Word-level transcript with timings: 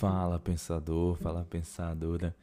Fala 0.00 0.38
pensador, 0.38 1.14
fala 1.16 1.44
pensadora. 1.44 2.34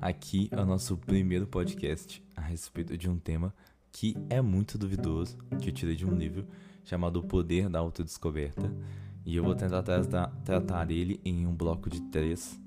Aqui 0.00 0.48
é 0.50 0.58
o 0.58 0.64
nosso 0.64 0.96
primeiro 0.96 1.46
podcast 1.46 2.24
a 2.34 2.40
respeito 2.40 2.96
de 2.96 3.06
um 3.06 3.18
tema 3.18 3.52
que 3.92 4.16
é 4.30 4.40
muito 4.40 4.78
duvidoso, 4.78 5.36
que 5.60 5.68
eu 5.68 5.74
tirei 5.74 5.94
de 5.94 6.06
um 6.06 6.14
livro 6.14 6.46
chamado 6.82 7.18
O 7.18 7.22
Poder 7.22 7.68
da 7.68 7.80
Autodescoberta. 7.80 8.74
E 9.26 9.36
eu 9.36 9.44
vou 9.44 9.54
tentar 9.54 9.82
tratar, 9.82 10.28
tratar 10.42 10.90
ele 10.90 11.20
em 11.22 11.46
um 11.46 11.54
bloco 11.54 11.90
de 11.90 12.00
três. 12.00 12.58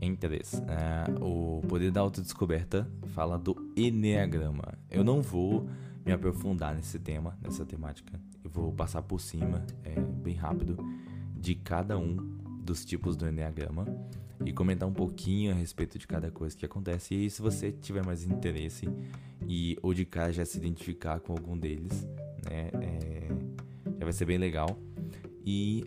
Em 0.00 0.16
três. 0.16 0.60
É, 0.66 1.22
o 1.22 1.62
Poder 1.68 1.92
da 1.92 2.00
Autodescoberta 2.00 2.84
fala 3.14 3.38
do 3.38 3.72
Enneagrama. 3.76 4.76
Eu 4.90 5.04
não 5.04 5.22
vou 5.22 5.68
me 6.04 6.10
aprofundar 6.10 6.74
nesse 6.74 6.98
tema, 6.98 7.38
nessa 7.40 7.64
temática. 7.64 8.20
Eu 8.42 8.50
vou 8.50 8.72
passar 8.72 9.02
por 9.02 9.20
cima, 9.20 9.64
é, 9.84 10.00
bem 10.00 10.34
rápido, 10.34 10.76
de 11.36 11.54
cada 11.54 11.96
um 11.96 12.37
dos 12.68 12.84
tipos 12.84 13.16
do 13.16 13.26
Enneagrama 13.26 13.86
e 14.44 14.52
comentar 14.52 14.86
um 14.86 14.92
pouquinho 14.92 15.52
a 15.52 15.54
respeito 15.54 15.98
de 15.98 16.06
cada 16.06 16.30
coisa 16.30 16.54
que 16.54 16.66
acontece. 16.66 17.14
E 17.14 17.22
aí, 17.22 17.30
se 17.30 17.40
você 17.40 17.72
tiver 17.72 18.04
mais 18.04 18.24
interesse 18.24 18.86
e 19.46 19.76
ou 19.82 19.94
de 19.94 20.04
cara 20.04 20.30
já 20.30 20.44
se 20.44 20.58
identificar 20.58 21.18
com 21.18 21.32
algum 21.32 21.56
deles, 21.56 22.06
né, 22.44 22.70
é, 22.80 23.28
já 23.98 24.04
vai 24.04 24.12
ser 24.12 24.26
bem 24.26 24.36
legal. 24.36 24.78
E 25.44 25.82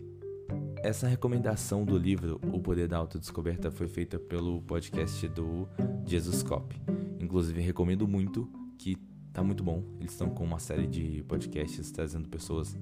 essa 0.82 1.06
recomendação 1.06 1.84
do 1.84 1.96
livro 1.96 2.40
O 2.52 2.58
Poder 2.58 2.88
da 2.88 2.96
Autodescoberta 2.96 3.70
foi 3.70 3.86
feita 3.86 4.18
pelo 4.18 4.60
podcast 4.62 5.28
do 5.28 5.68
Jesus 6.04 6.42
Cop. 6.42 6.74
Inclusive, 7.20 7.60
recomendo 7.60 8.08
muito 8.08 8.50
que 8.76 8.96
tá 9.32 9.40
muito 9.40 9.62
bom. 9.62 9.84
Eles 10.00 10.10
estão 10.10 10.28
com 10.28 10.42
uma 10.42 10.58
série 10.58 10.88
de 10.88 11.22
podcasts 11.28 11.92
trazendo 11.92 12.28
pessoas 12.28 12.76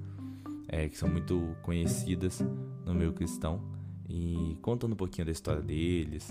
é, 0.67 0.89
que 0.89 0.97
são 0.97 1.07
muito 1.07 1.55
conhecidas 1.61 2.43
no 2.83 2.95
meio 2.95 3.13
cristão 3.13 3.79
e 4.09 4.57
contando 4.61 4.93
um 4.93 4.95
pouquinho 4.95 5.25
da 5.25 5.31
história 5.31 5.61
deles, 5.61 6.29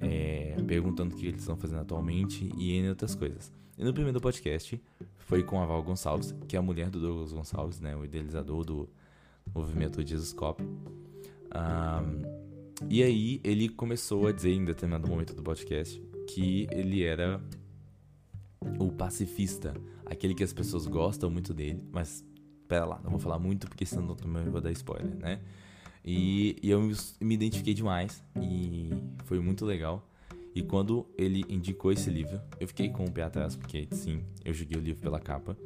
é, 0.00 0.56
perguntando 0.66 1.14
o 1.14 1.18
que 1.18 1.26
eles 1.26 1.40
estão 1.40 1.56
fazendo 1.56 1.80
atualmente 1.80 2.50
e 2.56 2.74
entre 2.76 2.90
outras 2.90 3.14
coisas. 3.14 3.52
E 3.76 3.84
no 3.84 3.92
primeiro 3.92 4.20
podcast 4.20 4.80
foi 5.18 5.42
com 5.42 5.60
a 5.60 5.66
Val 5.66 5.82
Gonçalves, 5.82 6.34
que 6.48 6.56
é 6.56 6.58
a 6.58 6.62
mulher 6.62 6.90
do 6.90 7.00
Douglas 7.00 7.32
Gonçalves, 7.32 7.80
né, 7.80 7.94
o 7.94 8.04
idealizador 8.04 8.64
do 8.64 8.88
movimento 9.54 10.06
Jesus 10.06 10.32
Cop. 10.32 10.62
Um, 10.62 12.48
e 12.88 13.02
aí 13.02 13.40
ele 13.44 13.68
começou 13.68 14.26
a 14.26 14.32
dizer 14.32 14.52
em 14.52 14.64
determinado 14.64 15.08
momento 15.08 15.34
do 15.34 15.42
podcast 15.42 16.00
que 16.28 16.66
ele 16.70 17.02
era 17.02 17.40
o 18.78 18.90
pacifista, 18.90 19.74
aquele 20.06 20.34
que 20.34 20.44
as 20.44 20.52
pessoas 20.52 20.86
gostam 20.86 21.30
muito 21.30 21.54
dele, 21.54 21.82
mas 21.92 22.24
pera 22.66 22.84
lá, 22.84 23.00
não 23.02 23.10
vou 23.10 23.18
falar 23.18 23.38
muito 23.38 23.66
porque 23.68 23.86
senão 23.86 24.14
também 24.14 24.44
vou 24.50 24.60
dar 24.60 24.70
spoiler, 24.72 25.16
né? 25.16 25.40
E, 26.04 26.56
e 26.62 26.70
eu 26.70 26.80
me 27.20 27.34
identifiquei 27.34 27.74
demais 27.74 28.22
e 28.40 28.90
foi 29.24 29.40
muito 29.40 29.64
legal. 29.64 30.08
E 30.54 30.62
quando 30.62 31.06
ele 31.16 31.44
indicou 31.48 31.92
esse 31.92 32.10
livro, 32.10 32.40
eu 32.58 32.66
fiquei 32.66 32.88
com 32.88 33.04
o 33.04 33.10
pé 33.10 33.22
atrás, 33.22 33.54
porque 33.54 33.86
sim, 33.92 34.22
eu 34.44 34.52
joguei 34.52 34.76
o 34.76 34.80
livro 34.80 35.00
pela 35.00 35.20
capa. 35.20 35.56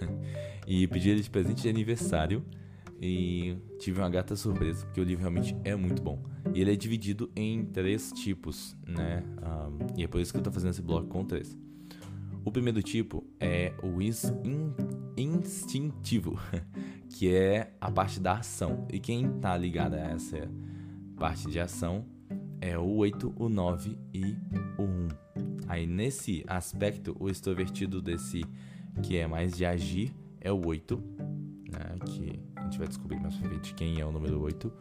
e 0.66 0.86
pedi 0.86 1.10
ele 1.10 1.20
de 1.20 1.30
presente 1.30 1.62
de 1.62 1.68
aniversário. 1.68 2.44
E 3.00 3.56
tive 3.78 4.00
uma 4.00 4.08
gata 4.08 4.34
surpresa, 4.34 4.86
porque 4.86 5.00
o 5.00 5.04
livro 5.04 5.20
realmente 5.20 5.54
é 5.64 5.74
muito 5.74 6.00
bom. 6.00 6.22
E 6.54 6.60
ele 6.60 6.72
é 6.72 6.76
dividido 6.76 7.30
em 7.36 7.64
três 7.66 8.12
tipos, 8.12 8.76
né? 8.86 9.22
Um, 9.42 9.98
e 9.98 10.04
é 10.04 10.08
por 10.08 10.20
isso 10.20 10.32
que 10.32 10.38
eu 10.38 10.42
tô 10.42 10.50
fazendo 10.50 10.70
esse 10.70 10.80
blog 10.80 11.06
com 11.08 11.24
três. 11.24 11.54
O 12.44 12.52
primeiro 12.52 12.82
tipo 12.82 13.24
é 13.40 13.72
o 13.82 14.00
in 14.00 14.12
instintivo, 15.16 16.38
que 17.14 17.32
é 17.32 17.72
a 17.80 17.90
parte 17.92 18.18
da 18.18 18.38
ação. 18.38 18.88
E 18.92 18.98
quem 18.98 19.38
tá 19.38 19.56
ligado 19.56 19.94
a 19.94 19.98
essa 19.98 20.50
parte 21.16 21.48
de 21.48 21.60
ação 21.60 22.04
é 22.60 22.76
o 22.76 22.96
8, 22.96 23.32
o 23.36 23.48
9 23.48 23.96
e 24.12 24.36
o 24.76 24.82
1. 24.82 25.08
Aí 25.68 25.86
nesse 25.86 26.44
aspecto, 26.44 27.16
o 27.20 27.30
extrovertido 27.30 28.02
desse 28.02 28.44
que 29.00 29.16
é 29.16 29.28
mais 29.28 29.56
de 29.56 29.64
agir 29.64 30.12
é 30.40 30.50
o 30.50 30.66
8, 30.66 30.96
né, 31.70 31.96
que 32.04 32.40
a 32.56 32.62
gente 32.64 32.78
vai 32.78 32.88
descobrir 32.88 33.20
mais 33.20 33.36
pra 33.36 33.48
frente 33.48 33.74
quem 33.74 34.00
é 34.00 34.04
o 34.04 34.10
número 34.10 34.40
8. 34.40 34.66
Uh, 34.66 34.72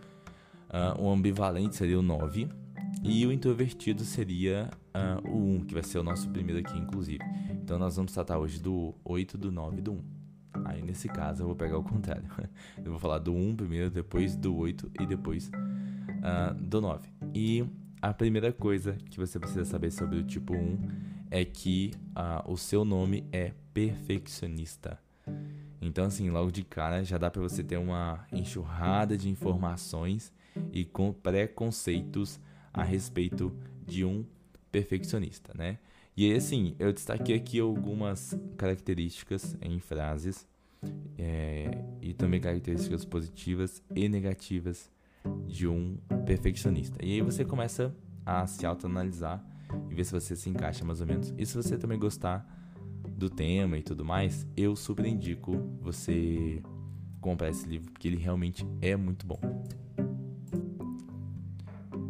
ah, 0.71 0.95
o 0.99 1.11
ambivalente 1.11 1.75
seria 1.75 1.99
o 1.99 2.01
9 2.01 2.49
e 3.03 3.27
o 3.27 3.31
introvertido 3.31 4.03
seria 4.03 4.71
uh, 4.95 5.29
o 5.29 5.57
1, 5.57 5.65
que 5.65 5.73
vai 5.75 5.83
ser 5.83 5.99
o 5.99 6.03
nosso 6.03 6.27
primeiro 6.31 6.67
aqui, 6.67 6.79
inclusive. 6.79 7.23
Então 7.51 7.77
nós 7.77 7.95
vamos 7.95 8.11
tratar 8.11 8.39
hoje 8.39 8.59
do 8.59 8.95
8, 9.05 9.37
do 9.37 9.51
9 9.51 9.77
e 9.77 9.81
do 9.81 9.91
1. 9.91 10.12
Aí 10.65 10.81
nesse 10.81 11.07
caso 11.07 11.43
eu 11.43 11.47
vou 11.47 11.55
pegar 11.55 11.77
o 11.77 11.83
contrário. 11.83 12.23
Eu 12.77 12.91
vou 12.91 12.99
falar 12.99 13.19
do 13.19 13.33
1 13.33 13.55
primeiro, 13.55 13.89
depois 13.89 14.35
do 14.35 14.55
8 14.55 14.91
e 14.99 15.05
depois 15.05 15.49
uh, 15.49 16.53
do 16.55 16.81
9. 16.81 17.09
E 17.33 17.65
a 18.01 18.13
primeira 18.13 18.51
coisa 18.51 18.93
que 19.09 19.17
você 19.17 19.39
precisa 19.39 19.65
saber 19.65 19.91
sobre 19.91 20.19
o 20.19 20.23
tipo 20.23 20.53
1 20.53 20.79
é 21.31 21.45
que 21.45 21.91
uh, 22.09 22.51
o 22.51 22.57
seu 22.57 22.83
nome 22.83 23.25
é 23.31 23.53
perfeccionista. 23.73 24.99
Então, 25.81 26.05
assim, 26.05 26.29
logo 26.29 26.51
de 26.51 26.63
cara 26.63 27.03
já 27.03 27.17
dá 27.17 27.29
para 27.29 27.41
você 27.41 27.63
ter 27.63 27.77
uma 27.77 28.25
enxurrada 28.31 29.17
de 29.17 29.29
informações 29.29 30.31
e 30.71 30.85
com 30.85 31.11
preconceitos 31.11 32.39
a 32.73 32.83
respeito 32.83 33.55
de 33.85 34.05
um 34.05 34.25
perfeccionista, 34.71 35.53
né? 35.55 35.79
E 36.15 36.25
aí, 36.25 36.37
assim, 36.37 36.75
eu 36.77 36.93
destaquei 36.93 37.35
aqui 37.35 37.59
algumas 37.59 38.37
características 38.55 39.57
em 39.61 39.79
frases 39.79 40.47
é, 41.17 41.83
e 42.01 42.13
também 42.13 42.39
características 42.39 43.05
positivas 43.05 43.81
e 43.95 44.07
negativas 44.09 44.91
de 45.47 45.67
um 45.67 45.97
perfeccionista. 46.25 47.03
E 47.03 47.13
aí 47.13 47.21
você 47.21 47.45
começa 47.45 47.95
a 48.25 48.45
se 48.47 48.65
autoanalisar 48.65 49.43
e 49.89 49.95
ver 49.95 50.03
se 50.03 50.11
você 50.11 50.35
se 50.35 50.49
encaixa 50.49 50.83
mais 50.85 51.01
ou 51.01 51.07
menos. 51.07 51.33
E 51.37 51.45
se 51.45 51.55
você 51.55 51.77
também 51.77 51.97
gostar 51.97 52.45
do 53.17 53.29
tema 53.29 53.77
e 53.77 53.83
tudo 53.83 54.03
mais, 54.03 54.47
eu 54.55 54.75
super 54.75 55.05
indico 55.05 55.53
você 55.81 56.61
comprar 57.21 57.49
esse 57.49 57.67
livro, 57.67 57.91
porque 57.91 58.07
ele 58.07 58.17
realmente 58.17 58.65
é 58.81 58.95
muito 58.95 59.25
bom. 59.25 59.39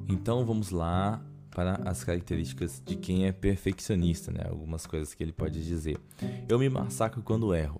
Então 0.07 0.45
vamos 0.45 0.69
lá 0.69 1.23
para 1.51 1.75
as 1.85 2.03
características 2.03 2.81
de 2.83 2.95
quem 2.95 3.27
é 3.27 3.31
perfeccionista, 3.31 4.31
né? 4.31 4.41
Algumas 4.49 4.87
coisas 4.87 5.13
que 5.13 5.23
ele 5.23 5.31
pode 5.31 5.63
dizer. 5.63 5.99
Eu 6.49 6.57
me 6.57 6.67
massacro 6.67 7.21
quando 7.21 7.53
erro. 7.53 7.79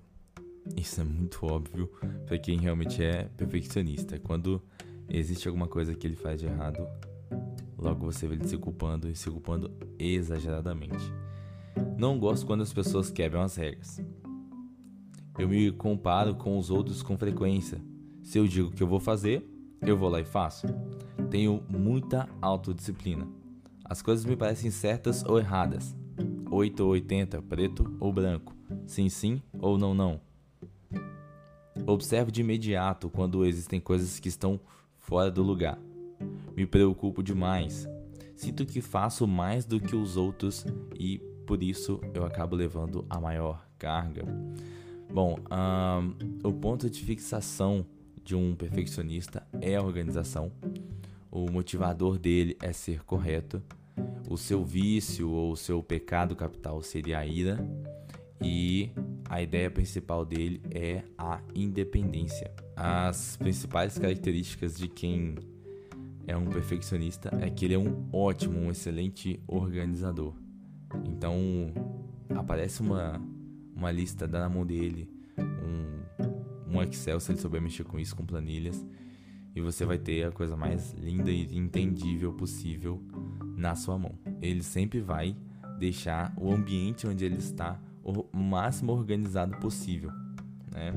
Isso 0.76 1.02
é 1.02 1.04
muito 1.04 1.46
óbvio 1.46 1.92
para 2.26 2.38
quem 2.38 2.58
realmente 2.58 3.04
é 3.04 3.24
perfeccionista. 3.38 4.18
Quando 4.20 4.62
existe 5.10 5.48
alguma 5.48 5.68
coisa 5.68 5.94
que 5.94 6.08
ele 6.08 6.16
faz 6.16 6.40
de 6.40 6.48
errado, 6.48 6.88
logo 7.78 8.06
você 8.06 8.28
vê 8.28 8.36
ele 8.36 8.48
se 8.48 8.58
culpando 8.58 9.10
e 9.10 9.16
se 9.16 9.30
culpando 9.30 9.72
exageradamente. 10.00 11.12
Não 11.98 12.18
gosto 12.18 12.46
quando 12.46 12.62
as 12.62 12.74
pessoas 12.74 13.10
quebram 13.10 13.42
as 13.42 13.56
regras. 13.56 14.02
Eu 15.38 15.50
me 15.50 15.72
comparo 15.72 16.36
com 16.36 16.58
os 16.58 16.70
outros 16.70 17.02
com 17.02 17.18
frequência. 17.18 17.82
Se 18.22 18.38
eu 18.38 18.48
digo 18.48 18.72
que 18.72 18.82
eu 18.82 18.88
vou 18.88 19.00
fazer, 19.00 19.46
eu 19.82 19.98
vou 19.98 20.10
lá 20.10 20.22
e 20.22 20.26
faço. 20.26 20.68
Tenho 21.30 21.64
muita 21.68 22.30
autodisciplina. 22.42 23.28
As 23.84 24.02
coisas 24.02 24.26
me 24.26 24.36
parecem 24.36 24.72
certas 24.72 25.24
ou 25.24 25.40
erradas. 25.40 25.96
8 26.50 26.80
ou 26.84 26.92
80, 26.92 27.42
preto 27.42 27.98
ou 28.00 28.14
branco. 28.14 28.56
Sim, 28.86 29.10
sim 29.10 29.42
ou 29.60 29.78
não, 29.78 29.94
não. 29.94 30.22
Observo 31.86 32.32
de 32.32 32.42
imediato 32.42 33.10
quando 33.10 33.46
existem 33.46 33.80
coisas 33.80 34.20
que 34.20 34.30
estão 34.30 34.60
fora 34.98 35.30
do 35.30 35.44
lugar. 35.44 35.78
Me 36.56 36.66
preocupo 36.66 37.22
demais. 37.22 37.88
Sinto 38.36 38.66
que 38.66 38.82
faço 38.82 39.28
mais 39.28 39.66
do 39.66 39.80
que 39.80 39.96
os 39.96 40.18
outros 40.18 40.66
e 40.98 41.20
por 41.46 41.62
isso 41.62 42.00
eu 42.14 42.26
acabo 42.26 42.56
levando 42.56 43.06
a 43.10 43.20
maior 43.20 43.68
carga. 43.78 44.24
Bom, 45.12 45.38
um, 45.52 46.48
o 46.48 46.54
ponto 46.54 46.90
de 46.90 47.02
fixação 47.04 47.86
de 48.24 48.36
um 48.36 48.56
perfeccionista 48.56 49.46
é 49.62 49.76
a 49.76 49.84
organização 49.84 50.52
o 51.36 51.52
motivador 51.52 52.20
dele 52.20 52.56
é 52.62 52.72
ser 52.72 53.04
correto, 53.04 53.60
o 54.30 54.38
seu 54.38 54.64
vício 54.64 55.32
ou 55.32 55.54
o 55.54 55.58
seu 55.58 55.82
pecado 55.82 56.36
capital 56.36 56.80
seria 56.84 57.18
a 57.18 57.26
ira, 57.26 57.58
e 58.44 58.92
a 59.30 59.42
ideia 59.42 59.72
principal 59.72 60.26
dele 60.26 60.62
é 60.70 61.04
a 61.18 61.42
independência. 61.56 62.52
As 62.76 63.38
principais 63.38 63.98
características 63.98 64.78
de 64.78 64.88
quem 64.88 65.36
é 66.28 66.36
um 66.36 66.46
perfeccionista 66.46 67.32
é 67.42 67.50
que 67.50 67.66
ele 67.66 67.74
é 67.74 67.80
um 67.80 68.08
ótimo, 68.12 68.60
um 68.60 68.70
excelente 68.70 69.42
organizador. 69.48 70.36
Então 71.06 71.40
aparece 72.36 72.82
uma, 72.82 73.22
uma 73.76 73.92
lista 73.92 74.28
da 74.28 74.48
mão 74.50 74.66
dele, 74.66 75.10
um, 75.38 76.76
um 76.76 76.82
Excel 76.84 77.20
se 77.20 77.32
ele 77.32 77.40
souber 77.40 77.62
mexer 77.62 77.86
com 77.86 77.98
isso, 78.00 78.16
com 78.16 78.26
planilhas 78.26 78.86
e 79.56 79.62
você 79.62 79.86
vai 79.86 79.98
ter 79.98 80.26
a 80.26 80.32
coisa 80.32 80.58
mais 80.58 80.94
linda 80.94 81.32
e 81.32 81.56
entendível 81.56 82.34
possível 82.34 83.02
na 83.56 83.76
sua 83.76 83.98
mão. 83.98 84.18
Ele 84.42 84.64
sempre 84.64 85.00
vai 85.00 85.36
deixar 85.80 86.34
o 86.38 86.52
ambiente 86.52 87.06
onde 87.08 87.24
ele 87.24 87.38
está 87.38 87.80
o 88.04 88.38
máximo 88.38 88.92
organizado 88.92 89.58
possível, 89.58 90.12
né? 90.72 90.94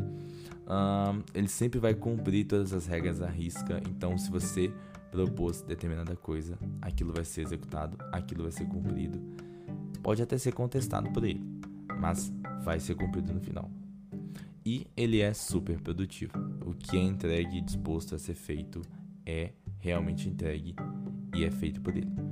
ele 1.32 1.48
sempre 1.48 1.78
vai 1.78 1.94
cumprir 1.94 2.46
todas 2.46 2.72
as 2.72 2.86
regras 2.86 3.22
à 3.22 3.28
risca. 3.28 3.80
Então, 3.88 4.18
se 4.18 4.30
você 4.30 4.72
propôs 5.10 5.62
determinada 5.62 6.16
coisa, 6.16 6.58
aquilo 6.82 7.12
vai 7.12 7.24
ser 7.24 7.42
executado, 7.42 7.96
aquilo 8.12 8.42
vai 8.42 8.52
ser 8.52 8.66
cumprido. 8.66 9.20
Pode 10.02 10.22
até 10.22 10.36
ser 10.36 10.52
contestado 10.52 11.10
por 11.10 11.24
ele, 11.24 11.42
mas 12.00 12.32
vai 12.64 12.80
ser 12.80 12.94
cumprido 12.94 13.32
no 13.32 13.40
final. 13.40 13.70
E 14.64 14.86
ele 14.96 15.20
é 15.20 15.32
super 15.32 15.80
produtivo. 15.80 16.32
O 16.64 16.74
que 16.74 16.96
é 16.96 17.00
entregue 17.00 17.58
e 17.58 17.60
disposto 17.60 18.14
a 18.14 18.18
ser 18.18 18.34
feito 18.34 18.82
é 19.24 19.52
realmente 19.78 20.28
entregue 20.28 20.74
e 21.34 21.44
é 21.44 21.50
feito 21.50 21.80
por 21.80 21.96
ele. 21.96 22.25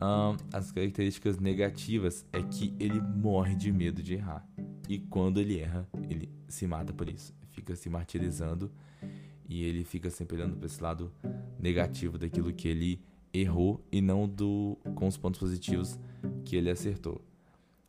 Um, 0.00 0.36
as 0.52 0.70
características 0.70 1.38
negativas 1.38 2.24
é 2.32 2.40
que 2.42 2.74
ele 2.78 3.00
morre 3.00 3.54
de 3.54 3.72
medo 3.72 4.02
de 4.02 4.14
errar. 4.14 4.46
E 4.88 4.98
quando 4.98 5.40
ele 5.40 5.58
erra, 5.58 5.88
ele 6.08 6.30
se 6.48 6.66
mata 6.66 6.92
por 6.92 7.08
isso. 7.08 7.34
Fica 7.50 7.74
se 7.74 7.90
martirizando 7.90 8.70
e 9.48 9.64
ele 9.64 9.84
fica 9.84 10.08
sempre 10.08 10.36
olhando 10.36 10.56
para 10.56 10.66
esse 10.66 10.82
lado 10.82 11.12
negativo 11.58 12.16
daquilo 12.16 12.52
que 12.52 12.68
ele 12.68 13.02
errou 13.32 13.84
e 13.90 14.00
não 14.00 14.28
do 14.28 14.78
com 14.94 15.06
os 15.06 15.16
pontos 15.16 15.40
positivos 15.40 15.98
que 16.44 16.56
ele 16.56 16.70
acertou. 16.70 17.20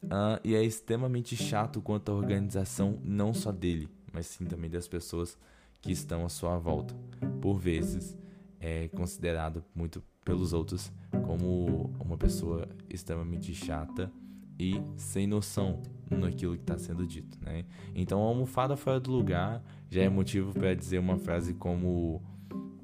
Uh, 0.04 0.40
e 0.44 0.56
é 0.56 0.64
extremamente 0.64 1.36
chato 1.36 1.82
quanto 1.82 2.12
à 2.12 2.16
organização 2.16 3.00
não 3.04 3.34
só 3.34 3.52
dele, 3.52 3.90
mas 4.12 4.28
sim 4.28 4.46
também 4.46 4.70
das 4.70 4.88
pessoas 4.88 5.38
que 5.82 5.92
estão 5.92 6.26
à 6.26 6.30
sua 6.30 6.58
volta. 6.58 6.96
Por 7.42 7.58
vezes 7.58 8.18
é 8.60 8.88
considerado 8.90 9.64
muito 9.74 10.04
pelos 10.24 10.54
outros 10.54 10.92
como 11.26 11.92
uma 12.00 12.18
pessoa 12.18 12.68
extremamente 12.90 13.54
chata 13.54 14.12
e 14.60 14.82
sem 14.98 15.26
noção 15.26 15.82
naquilo 16.10 16.56
que 16.56 16.62
está 16.62 16.78
sendo 16.78 17.08
dito, 17.08 17.38
né? 17.42 17.66
Então, 17.96 18.22
a 18.22 18.26
almofada 18.26 18.76
fora 18.76 19.00
do 19.00 19.12
lugar 19.12 19.64
já 19.90 20.04
é 20.04 20.10
motivo 20.10 20.54
para 20.54 20.74
dizer 20.74 21.00
uma 21.00 21.18
frase 21.18 21.54
como 21.54 22.22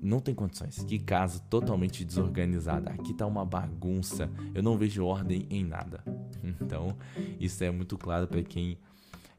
não 0.01 0.19
tem 0.19 0.33
condições. 0.33 0.83
Que 0.83 0.99
casa 0.99 1.39
totalmente 1.49 2.05
desorganizada. 2.05 2.91
Aqui 2.91 3.13
tá 3.13 3.25
uma 3.25 3.43
bagunça. 3.43 4.29
Eu 4.53 4.61
não 4.61 4.77
vejo 4.77 5.03
ordem 5.03 5.47
em 5.49 5.63
nada. 5.63 6.03
Então, 6.61 6.95
isso 7.39 7.63
é 7.63 7.71
muito 7.71 7.97
claro 7.97 8.27
para 8.27 8.43
quem 8.43 8.77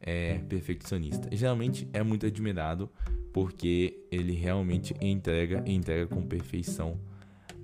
é 0.06 0.38
perfeccionista. 0.48 1.28
Geralmente 1.32 1.88
é 1.92 2.02
muito 2.02 2.24
admirado 2.24 2.88
porque 3.32 4.06
ele 4.10 4.32
realmente 4.32 4.94
entrega, 5.00 5.62
entrega 5.66 6.06
com 6.06 6.22
perfeição 6.22 6.98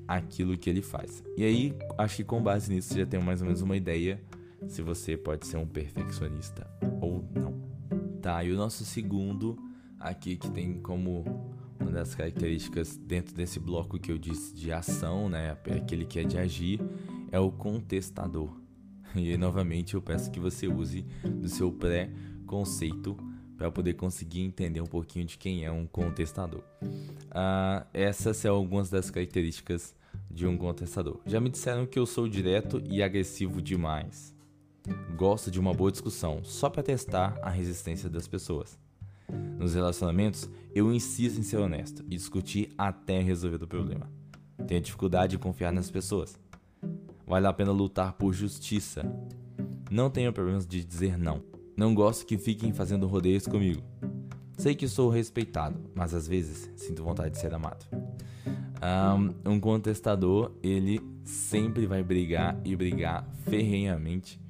aquilo 0.06 0.58
que 0.58 0.68
ele 0.68 0.82
faz. 0.82 1.22
E 1.36 1.44
aí, 1.44 1.74
acho 1.96 2.16
que 2.16 2.24
com 2.24 2.42
base 2.42 2.70
nisso 2.70 2.88
você 2.88 3.00
já 3.00 3.06
tem 3.06 3.20
mais 3.22 3.40
ou 3.40 3.46
menos 3.46 3.62
uma 3.62 3.76
ideia 3.76 4.20
se 4.68 4.82
você 4.82 5.16
pode 5.16 5.46
ser 5.46 5.56
um 5.56 5.66
perfeccionista 5.66 6.68
ou 7.00 7.24
não. 7.34 7.62
Tá, 8.20 8.44
e 8.44 8.52
o 8.52 8.56
nosso 8.56 8.84
segundo 8.84 9.56
aqui 9.98 10.36
que 10.36 10.50
tem 10.50 10.78
como 10.80 11.24
uma 11.80 11.90
das 11.90 12.14
características 12.14 12.96
dentro 12.96 13.34
desse 13.34 13.58
bloco 13.58 13.98
que 13.98 14.12
eu 14.12 14.18
disse 14.18 14.54
de 14.54 14.72
ação, 14.72 15.28
né, 15.28 15.56
aquele 15.76 16.04
que 16.04 16.20
é 16.20 16.24
de 16.24 16.38
agir, 16.38 16.80
é 17.30 17.38
o 17.38 17.50
contestador. 17.50 18.60
E 19.14 19.36
novamente 19.36 19.92
eu 19.92 20.00
peço 20.00 20.30
que 20.30 20.40
você 20.40 20.66
use 20.66 21.04
do 21.22 21.46
seu 21.46 21.70
pré-conceito 22.42 23.16
para 23.56 23.70
poder 23.70 23.94
conseguir 23.94 24.42
entender 24.42 24.80
um 24.80 24.86
pouquinho 24.86 25.24
de 25.24 25.38
quem 25.38 25.64
é 25.64 25.70
um 25.70 25.86
contestador. 25.86 26.62
Ah, 27.30 27.86
essas 27.92 28.36
são 28.36 28.54
algumas 28.54 28.90
das 28.90 29.10
características 29.10 29.94
de 30.30 30.46
um 30.46 30.56
contestador. 30.56 31.20
Já 31.26 31.40
me 31.40 31.48
disseram 31.48 31.86
que 31.86 31.98
eu 31.98 32.06
sou 32.06 32.28
direto 32.28 32.82
e 32.84 33.02
agressivo 33.02 33.62
demais. 33.62 34.34
Gosto 35.16 35.50
de 35.50 35.60
uma 35.60 35.72
boa 35.72 35.92
discussão 35.92 36.42
só 36.42 36.68
para 36.68 36.82
testar 36.82 37.38
a 37.40 37.50
resistência 37.50 38.10
das 38.10 38.26
pessoas. 38.26 38.78
Nos 39.56 39.74
relacionamentos, 39.74 40.50
eu 40.74 40.92
insisto 40.92 41.38
em 41.38 41.42
ser 41.42 41.58
honesto 41.58 42.02
e 42.06 42.16
discutir 42.16 42.72
até 42.76 43.20
resolver 43.20 43.62
o 43.62 43.68
problema. 43.68 44.10
Tenho 44.66 44.80
dificuldade 44.80 45.32
de 45.32 45.38
confiar 45.38 45.72
nas 45.72 45.90
pessoas. 45.90 46.38
Vale 47.24 47.46
a 47.46 47.52
pena 47.52 47.70
lutar 47.70 48.14
por 48.14 48.32
justiça. 48.32 49.04
Não 49.90 50.10
tenho 50.10 50.32
problemas 50.32 50.66
de 50.66 50.84
dizer 50.84 51.16
não. 51.16 51.51
Não 51.76 51.94
gosto 51.94 52.26
que 52.26 52.38
fiquem 52.38 52.72
fazendo 52.72 53.06
rodeios 53.06 53.46
comigo. 53.46 53.82
Sei 54.56 54.74
que 54.74 54.86
sou 54.86 55.08
respeitado, 55.10 55.78
mas 55.94 56.14
às 56.14 56.28
vezes 56.28 56.70
sinto 56.76 57.02
vontade 57.02 57.30
de 57.30 57.40
ser 57.40 57.52
amado. 57.54 57.86
Um, 59.44 59.52
um 59.52 59.60
contestador, 59.60 60.52
ele 60.62 61.00
sempre 61.24 61.86
vai 61.86 62.02
brigar 62.02 62.60
e 62.64 62.74
brigar 62.76 63.26
ferrenhamente 63.44 64.40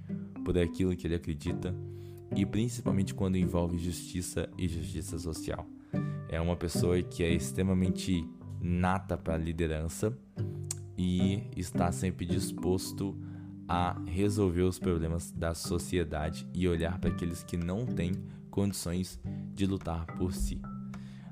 por 0.45 0.59
aquilo 0.59 0.97
que 0.97 1.07
ele 1.07 1.15
acredita 1.15 1.75
e 2.35 2.45
principalmente 2.47 3.15
quando 3.15 3.37
envolve 3.37 3.79
justiça 3.79 4.49
e 4.59 4.67
justiça 4.67 5.19
social. 5.19 5.67
É 6.29 6.41
uma 6.41 6.57
pessoa 6.57 7.01
que 7.03 7.23
é 7.23 7.31
extremamente 7.31 8.27
nata 8.61 9.17
para 9.17 9.37
liderança 9.37 10.17
e 10.97 11.43
está 11.57 11.93
sempre 11.93 12.25
disposto 12.25 13.17
a 13.17 13.32
resolver 14.07 14.63
os 14.63 14.79
problemas 14.79 15.31
da 15.31 15.55
sociedade 15.55 16.47
e 16.53 16.69
olhar 16.69 16.99
para 16.99 17.11
aqueles 17.11 17.43
que 17.43 17.57
não 17.57 17.87
têm 17.87 18.13
condições 18.51 19.19
de 19.55 19.67
lutar 19.67 20.07
por 20.19 20.35
si. 20.35 20.61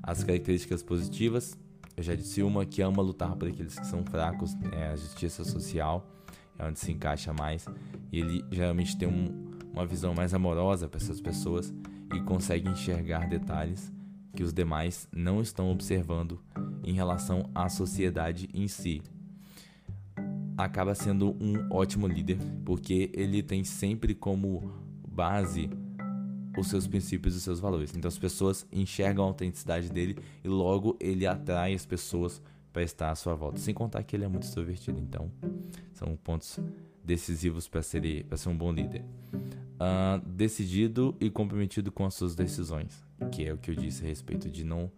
As 0.01 0.23
características 0.23 0.81
positivas, 0.81 1.57
eu 1.95 2.03
já 2.03 2.15
disse 2.15 2.41
uma 2.41 2.65
que 2.65 2.81
ama 2.81 3.01
lutar 3.01 3.35
por 3.35 3.47
aqueles 3.47 3.77
que 3.77 3.85
são 3.85 4.03
fracos, 4.03 4.55
é 4.71 4.87
a 4.87 4.95
justiça 4.95 5.43
social, 5.43 6.09
é 6.57 6.65
onde 6.65 6.79
se 6.79 6.91
encaixa 6.91 7.31
mais, 7.31 7.65
e 8.11 8.19
ele 8.19 8.43
geralmente 8.51 8.97
tem 8.97 9.07
um, 9.07 9.51
uma 9.71 9.85
visão 9.85 10.13
mais 10.13 10.33
amorosa 10.33 10.87
para 10.87 10.99
essas 10.99 11.21
pessoas 11.21 11.73
e 12.13 12.19
consegue 12.21 12.69
enxergar 12.69 13.29
detalhes 13.29 13.91
que 14.35 14.43
os 14.43 14.53
demais 14.53 15.07
não 15.11 15.41
estão 15.41 15.69
observando 15.69 16.39
em 16.83 16.93
relação 16.93 17.49
à 17.53 17.69
sociedade 17.69 18.49
em 18.53 18.67
si. 18.67 19.01
Acaba 20.57 20.93
sendo 20.93 21.35
um 21.41 21.67
ótimo 21.71 22.07
líder, 22.07 22.37
porque 22.65 23.09
ele 23.13 23.41
tem 23.41 23.63
sempre 23.63 24.13
como 24.13 24.71
base 25.07 25.69
os 26.57 26.67
seus 26.67 26.87
princípios 26.87 27.33
e 27.33 27.37
os 27.37 27.43
seus 27.43 27.59
valores. 27.59 27.95
Então 27.95 28.09
as 28.09 28.17
pessoas 28.17 28.65
enxergam 28.71 29.23
a 29.23 29.27
autenticidade 29.27 29.89
dele 29.89 30.17
e 30.43 30.47
logo 30.47 30.97
ele 30.99 31.25
atrai 31.25 31.73
as 31.73 31.85
pessoas 31.85 32.41
para 32.71 32.83
estar 32.83 33.11
à 33.11 33.15
sua 33.15 33.35
volta. 33.35 33.59
Sem 33.59 33.73
contar 33.73 34.03
que 34.03 34.15
ele 34.15 34.25
é 34.25 34.27
muito 34.27 34.43
extrovertido, 34.43 34.99
então 34.99 35.31
são 35.93 36.15
pontos 36.15 36.59
decisivos 37.03 37.67
para 37.67 37.81
ser, 37.81 38.25
ser 38.35 38.49
um 38.49 38.57
bom 38.57 38.71
líder. 38.71 39.03
Uh, 39.33 40.23
decidido 40.27 41.15
e 41.19 41.29
comprometido 41.29 41.91
com 41.91 42.05
as 42.05 42.13
suas 42.13 42.35
decisões, 42.35 43.03
que 43.31 43.45
é 43.45 43.53
o 43.53 43.57
que 43.57 43.71
eu 43.71 43.75
disse 43.75 44.03
a 44.03 44.07
respeito 44.07 44.49
de 44.49 44.63
não 44.63 44.91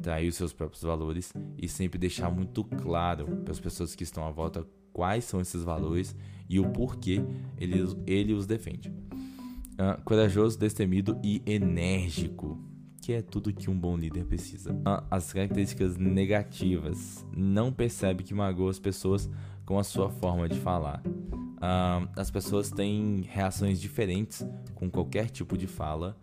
trair 0.00 0.28
os 0.28 0.36
seus 0.36 0.54
próprios 0.54 0.82
valores 0.82 1.34
e 1.58 1.68
sempre 1.68 1.98
deixar 1.98 2.30
muito 2.30 2.64
claro 2.64 3.26
para 3.44 3.52
as 3.52 3.60
pessoas 3.60 3.94
que 3.94 4.02
estão 4.02 4.26
à 4.26 4.30
volta 4.30 4.66
quais 4.92 5.24
são 5.24 5.40
esses 5.40 5.62
valores 5.62 6.14
e 6.48 6.60
o 6.60 6.68
porquê 6.70 7.22
ele, 7.58 7.82
ele 8.06 8.32
os 8.32 8.46
defende. 8.46 8.90
Uh, 8.90 10.00
corajoso, 10.04 10.58
destemido 10.58 11.18
e 11.22 11.42
enérgico, 11.46 12.58
que 13.00 13.12
é 13.12 13.22
tudo 13.22 13.52
que 13.52 13.70
um 13.70 13.78
bom 13.78 13.96
líder 13.96 14.26
precisa. 14.26 14.72
Uh, 14.72 15.04
as 15.10 15.32
características 15.32 15.96
negativas: 15.96 17.26
não 17.34 17.72
percebe 17.72 18.22
que 18.22 18.34
magoa 18.34 18.70
as 18.70 18.78
pessoas 18.78 19.30
com 19.64 19.78
a 19.78 19.84
sua 19.84 20.10
forma 20.10 20.48
de 20.48 20.58
falar. 20.58 21.02
Uh, 21.06 22.08
as 22.16 22.30
pessoas 22.30 22.70
têm 22.70 23.22
reações 23.28 23.80
diferentes 23.80 24.46
com 24.74 24.90
qualquer 24.90 25.30
tipo 25.30 25.56
de 25.56 25.66
fala 25.66 26.16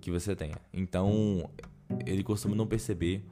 que 0.00 0.10
você 0.10 0.36
tenha. 0.36 0.56
Então, 0.72 1.50
ele 2.06 2.22
costuma 2.22 2.54
não 2.54 2.66
perceber 2.66 3.24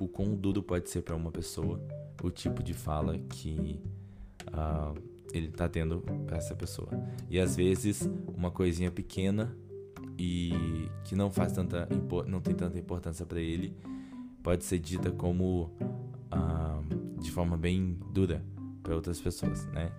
o 0.00 0.08
quão 0.08 0.34
duro 0.34 0.62
pode 0.62 0.88
ser 0.88 1.02
para 1.02 1.14
uma 1.14 1.30
pessoa 1.30 1.80
o 2.22 2.30
tipo 2.30 2.62
de 2.62 2.74
fala 2.74 3.18
que 3.18 3.80
uh, 4.48 4.98
ele 5.32 5.48
tá 5.48 5.68
tendo 5.68 6.00
para 6.26 6.36
essa 6.36 6.54
pessoa. 6.54 6.88
E 7.28 7.38
às 7.38 7.56
vezes 7.56 8.08
uma 8.36 8.50
coisinha 8.50 8.90
pequena 8.90 9.56
e 10.18 10.88
que 11.04 11.14
não 11.14 11.30
faz 11.30 11.52
tanta 11.52 11.88
não 12.26 12.40
tem 12.40 12.54
tanta 12.54 12.78
importância 12.78 13.24
para 13.24 13.40
ele 13.40 13.74
pode 14.42 14.64
ser 14.64 14.78
dita 14.78 15.10
como 15.10 15.70
uh, 16.32 17.20
de 17.20 17.30
forma 17.30 17.56
bem 17.56 17.98
dura 18.12 18.44
para 18.82 18.94
outras 18.94 19.20
pessoas, 19.20 19.66
né? 19.66 19.92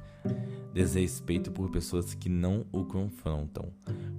Desrespeito 0.74 1.52
por 1.52 1.70
pessoas 1.70 2.14
que 2.14 2.30
não 2.30 2.66
o 2.72 2.86
confrontam. 2.86 3.72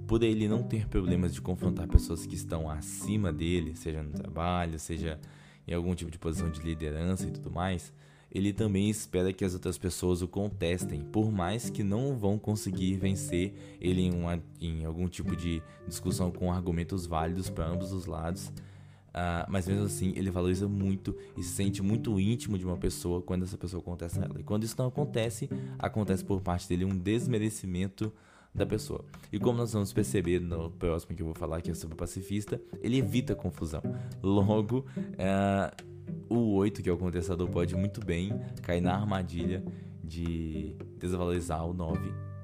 Por 0.07 0.23
ele 0.23 0.47
não 0.47 0.63
ter 0.63 0.87
problemas 0.87 1.33
de 1.33 1.41
confrontar 1.41 1.87
pessoas 1.87 2.25
que 2.25 2.35
estão 2.35 2.69
acima 2.69 3.31
dele, 3.31 3.75
seja 3.75 4.03
no 4.03 4.11
trabalho, 4.11 4.79
seja 4.79 5.19
em 5.67 5.73
algum 5.73 5.95
tipo 5.95 6.11
de 6.11 6.19
posição 6.19 6.49
de 6.49 6.61
liderança 6.61 7.27
e 7.27 7.31
tudo 7.31 7.49
mais, 7.49 7.93
ele 8.33 8.51
também 8.51 8.89
espera 8.89 9.31
que 9.31 9.45
as 9.45 9.53
outras 9.53 9.77
pessoas 9.77 10.23
o 10.23 10.27
contestem, 10.27 11.01
por 11.01 11.31
mais 11.31 11.69
que 11.69 11.83
não 11.83 12.17
vão 12.17 12.39
conseguir 12.39 12.95
vencer 12.95 13.53
ele 13.79 14.01
em, 14.01 14.11
uma, 14.11 14.41
em 14.59 14.83
algum 14.85 15.07
tipo 15.07 15.35
de 15.35 15.61
discussão 15.87 16.31
com 16.31 16.51
argumentos 16.51 17.05
válidos 17.05 17.49
para 17.49 17.67
ambos 17.67 17.91
os 17.91 18.07
lados. 18.07 18.47
Uh, 18.47 19.45
mas 19.47 19.67
mesmo 19.67 19.85
assim, 19.85 20.11
ele 20.15 20.31
valoriza 20.31 20.67
muito 20.67 21.15
e 21.37 21.43
se 21.43 21.49
sente 21.49 21.83
muito 21.83 22.19
íntimo 22.19 22.57
de 22.57 22.65
uma 22.65 22.75
pessoa 22.75 23.21
quando 23.21 23.43
essa 23.43 23.55
pessoa 23.55 23.83
contesta 23.83 24.25
ela. 24.25 24.39
E 24.39 24.43
quando 24.43 24.63
isso 24.63 24.75
não 24.79 24.87
acontece, 24.87 25.47
acontece 25.77 26.25
por 26.25 26.41
parte 26.41 26.67
dele 26.67 26.83
um 26.83 26.97
desmerecimento 26.97 28.11
da 28.53 28.65
pessoa. 28.65 29.05
E 29.31 29.37
como 29.37 29.59
nós 29.59 29.73
vamos 29.73 29.93
perceber 29.93 30.39
no 30.39 30.71
próximo 30.71 31.15
que 31.15 31.21
eu 31.21 31.27
vou 31.27 31.35
falar, 31.35 31.61
que 31.61 31.69
é 31.69 31.73
sobre 31.75 31.93
o 31.93 31.97
pacifista, 31.97 32.59
ele 32.81 32.97
evita 32.97 33.35
confusão. 33.35 33.83
Logo, 34.23 34.79
uh, 34.79 35.92
o 36.29 36.53
8, 36.55 36.81
que 36.81 36.89
é 36.89 36.93
o 36.93 36.97
contestador, 36.97 37.49
pode 37.49 37.75
muito 37.75 38.03
bem 38.03 38.39
cair 38.61 38.81
na 38.81 38.93
armadilha 38.93 39.63
de 40.03 40.75
desvalorizar 40.97 41.65
o 41.65 41.73
9 41.73 41.99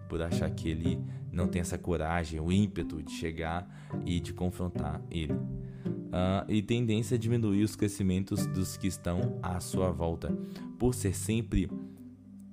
por 0.08 0.22
achar 0.22 0.50
que 0.50 0.70
ele 0.70 1.00
não 1.32 1.48
tem 1.48 1.62
essa 1.62 1.78
coragem, 1.78 2.40
o 2.40 2.52
ímpeto 2.52 3.02
de 3.02 3.12
chegar 3.12 3.68
e 4.06 4.20
de 4.20 4.34
confrontar 4.34 5.02
ele. 5.12 5.34
Uh, 5.34 6.44
e 6.48 6.62
tendência 6.62 7.16
a 7.16 7.18
diminuir 7.20 7.64
os 7.64 7.76
crescimentos 7.76 8.48
dos 8.48 8.76
que 8.76 8.88
estão 8.88 9.38
à 9.44 9.60
sua 9.60 9.92
volta, 9.92 10.36
por 10.80 10.96
ser 10.96 11.14
sempre 11.16 11.70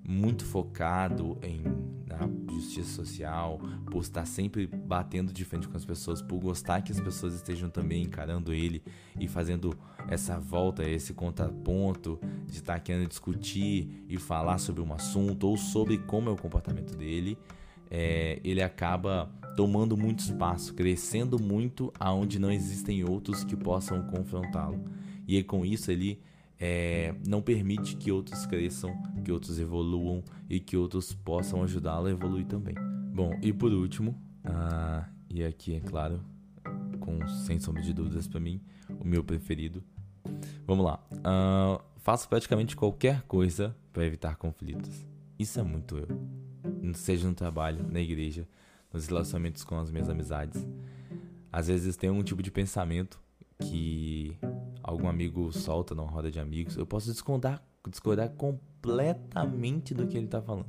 muito 0.08 0.44
focado 0.44 1.38
em 1.42 1.62
na 2.06 2.54
justiça 2.54 2.90
social, 2.94 3.60
por 3.90 4.00
estar 4.00 4.24
sempre 4.24 4.66
batendo 4.66 5.32
de 5.32 5.44
frente 5.44 5.68
com 5.68 5.76
as 5.76 5.84
pessoas, 5.84 6.22
por 6.22 6.38
gostar 6.38 6.80
que 6.80 6.92
as 6.92 7.00
pessoas 7.00 7.34
estejam 7.34 7.68
também 7.68 8.02
encarando 8.02 8.54
ele 8.54 8.82
e 9.18 9.28
fazendo 9.28 9.76
essa 10.08 10.38
volta, 10.38 10.88
esse 10.88 11.12
contraponto 11.12 12.18
de 12.46 12.58
estar 12.58 12.78
querendo 12.80 13.08
discutir 13.08 14.04
e 14.08 14.16
falar 14.18 14.58
sobre 14.58 14.80
um 14.80 14.92
assunto 14.94 15.48
ou 15.48 15.56
sobre 15.56 15.98
como 15.98 16.30
é 16.30 16.32
o 16.32 16.36
comportamento 16.36 16.96
dele, 16.96 17.36
é, 17.90 18.40
ele 18.42 18.62
acaba 18.62 19.30
tomando 19.56 19.96
muito 19.96 20.20
espaço, 20.20 20.74
crescendo 20.74 21.38
muito 21.38 21.92
aonde 21.98 22.38
não 22.38 22.50
existem 22.50 23.04
outros 23.04 23.42
que 23.44 23.56
possam 23.56 24.02
confrontá-lo. 24.06 24.84
E 25.26 25.42
com 25.42 25.64
isso 25.64 25.90
ele 25.90 26.20
é, 26.58 27.14
não 27.26 27.42
permite 27.42 27.96
que 27.96 28.10
outros 28.10 28.46
cresçam, 28.46 28.96
que 29.24 29.30
outros 29.30 29.58
evoluam 29.58 30.22
e 30.48 30.58
que 30.58 30.76
outros 30.76 31.12
possam 31.12 31.62
ajudá-lo 31.62 32.06
a 32.06 32.10
evoluir 32.10 32.46
também. 32.46 32.74
Bom, 33.12 33.38
e 33.42 33.52
por 33.52 33.72
último, 33.72 34.10
uh, 34.44 35.04
e 35.28 35.44
aqui 35.44 35.74
é 35.74 35.80
claro, 35.80 36.20
com 37.00 37.26
sem 37.28 37.58
sombra 37.58 37.82
de 37.82 37.92
dúvidas 37.92 38.26
para 38.26 38.40
mim, 38.40 38.60
o 39.00 39.06
meu 39.06 39.22
preferido. 39.22 39.82
Vamos 40.66 40.84
lá. 40.84 41.00
Uh, 41.12 41.82
faço 41.98 42.28
praticamente 42.28 42.74
qualquer 42.74 43.22
coisa 43.22 43.76
para 43.92 44.04
evitar 44.04 44.36
conflitos. 44.36 45.06
Isso 45.38 45.60
é 45.60 45.62
muito 45.62 45.98
eu. 45.98 46.08
Seja 46.94 47.26
no 47.28 47.34
trabalho, 47.34 47.86
na 47.90 48.00
igreja, 48.00 48.48
nos 48.92 49.06
relacionamentos 49.06 49.64
com 49.64 49.78
as 49.78 49.90
minhas 49.90 50.08
amizades. 50.08 50.66
Às 51.52 51.68
vezes 51.68 51.96
tem 51.96 52.10
um 52.10 52.22
tipo 52.22 52.42
de 52.42 52.50
pensamento 52.50 53.20
que 53.58 54.36
algum 54.86 55.08
amigo 55.08 55.52
solta 55.52 55.94
numa 55.94 56.08
roda 56.08 56.30
de 56.30 56.38
amigos, 56.38 56.76
eu 56.76 56.86
posso 56.86 57.10
discordar, 57.10 57.60
discordar 57.90 58.30
completamente 58.30 59.92
do 59.92 60.06
que 60.06 60.16
ele 60.16 60.26
está 60.26 60.40
falando. 60.40 60.68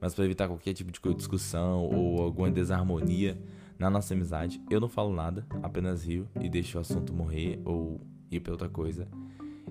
Mas 0.00 0.14
para 0.14 0.24
evitar 0.24 0.48
qualquer 0.48 0.72
tipo 0.72 0.90
de 0.90 1.14
discussão 1.14 1.84
ou 1.84 2.22
alguma 2.22 2.50
desarmonia 2.50 3.38
na 3.78 3.90
nossa 3.90 4.14
amizade, 4.14 4.62
eu 4.70 4.80
não 4.80 4.88
falo 4.88 5.14
nada, 5.14 5.46
apenas 5.62 6.06
rio 6.06 6.26
e 6.40 6.48
deixo 6.48 6.78
o 6.78 6.80
assunto 6.80 7.12
morrer 7.12 7.60
ou 7.64 8.00
ir 8.30 8.40
para 8.40 8.52
outra 8.52 8.68
coisa 8.68 9.06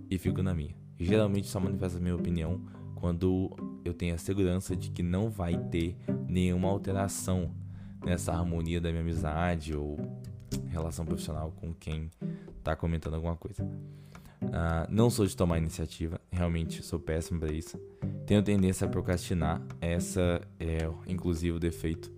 e 0.09 0.17
fico 0.19 0.43
na 0.43 0.53
minha. 0.53 0.75
geralmente 0.99 1.47
só 1.47 1.59
manifesto 1.59 1.97
a 1.97 2.01
minha 2.01 2.15
opinião 2.15 2.61
quando 2.95 3.49
eu 3.83 3.93
tenho 3.93 4.13
a 4.13 4.17
segurança 4.17 4.75
de 4.75 4.91
que 4.91 5.01
não 5.01 5.29
vai 5.29 5.57
ter 5.57 5.97
nenhuma 6.27 6.69
alteração 6.69 7.51
nessa 8.05 8.31
harmonia 8.33 8.79
da 8.79 8.89
minha 8.89 9.01
amizade 9.01 9.75
ou 9.75 9.97
relação 10.69 11.05
profissional 11.05 11.51
com 11.51 11.73
quem 11.73 12.09
está 12.63 12.75
comentando 12.75 13.15
alguma 13.15 13.35
coisa. 13.35 13.63
Uh, 13.63 14.87
não 14.89 15.09
sou 15.09 15.25
de 15.25 15.35
tomar 15.35 15.57
iniciativa, 15.57 16.19
realmente 16.31 16.81
sou 16.81 16.99
péssimo 16.99 17.39
para 17.39 17.51
isso. 17.51 17.77
Tenho 18.25 18.41
tendência 18.41 18.85
a 18.87 18.89
procrastinar, 18.89 19.61
essa 19.79 20.41
é 20.59 20.89
inclusive 21.07 21.57
o 21.57 21.59
defeito. 21.59 22.11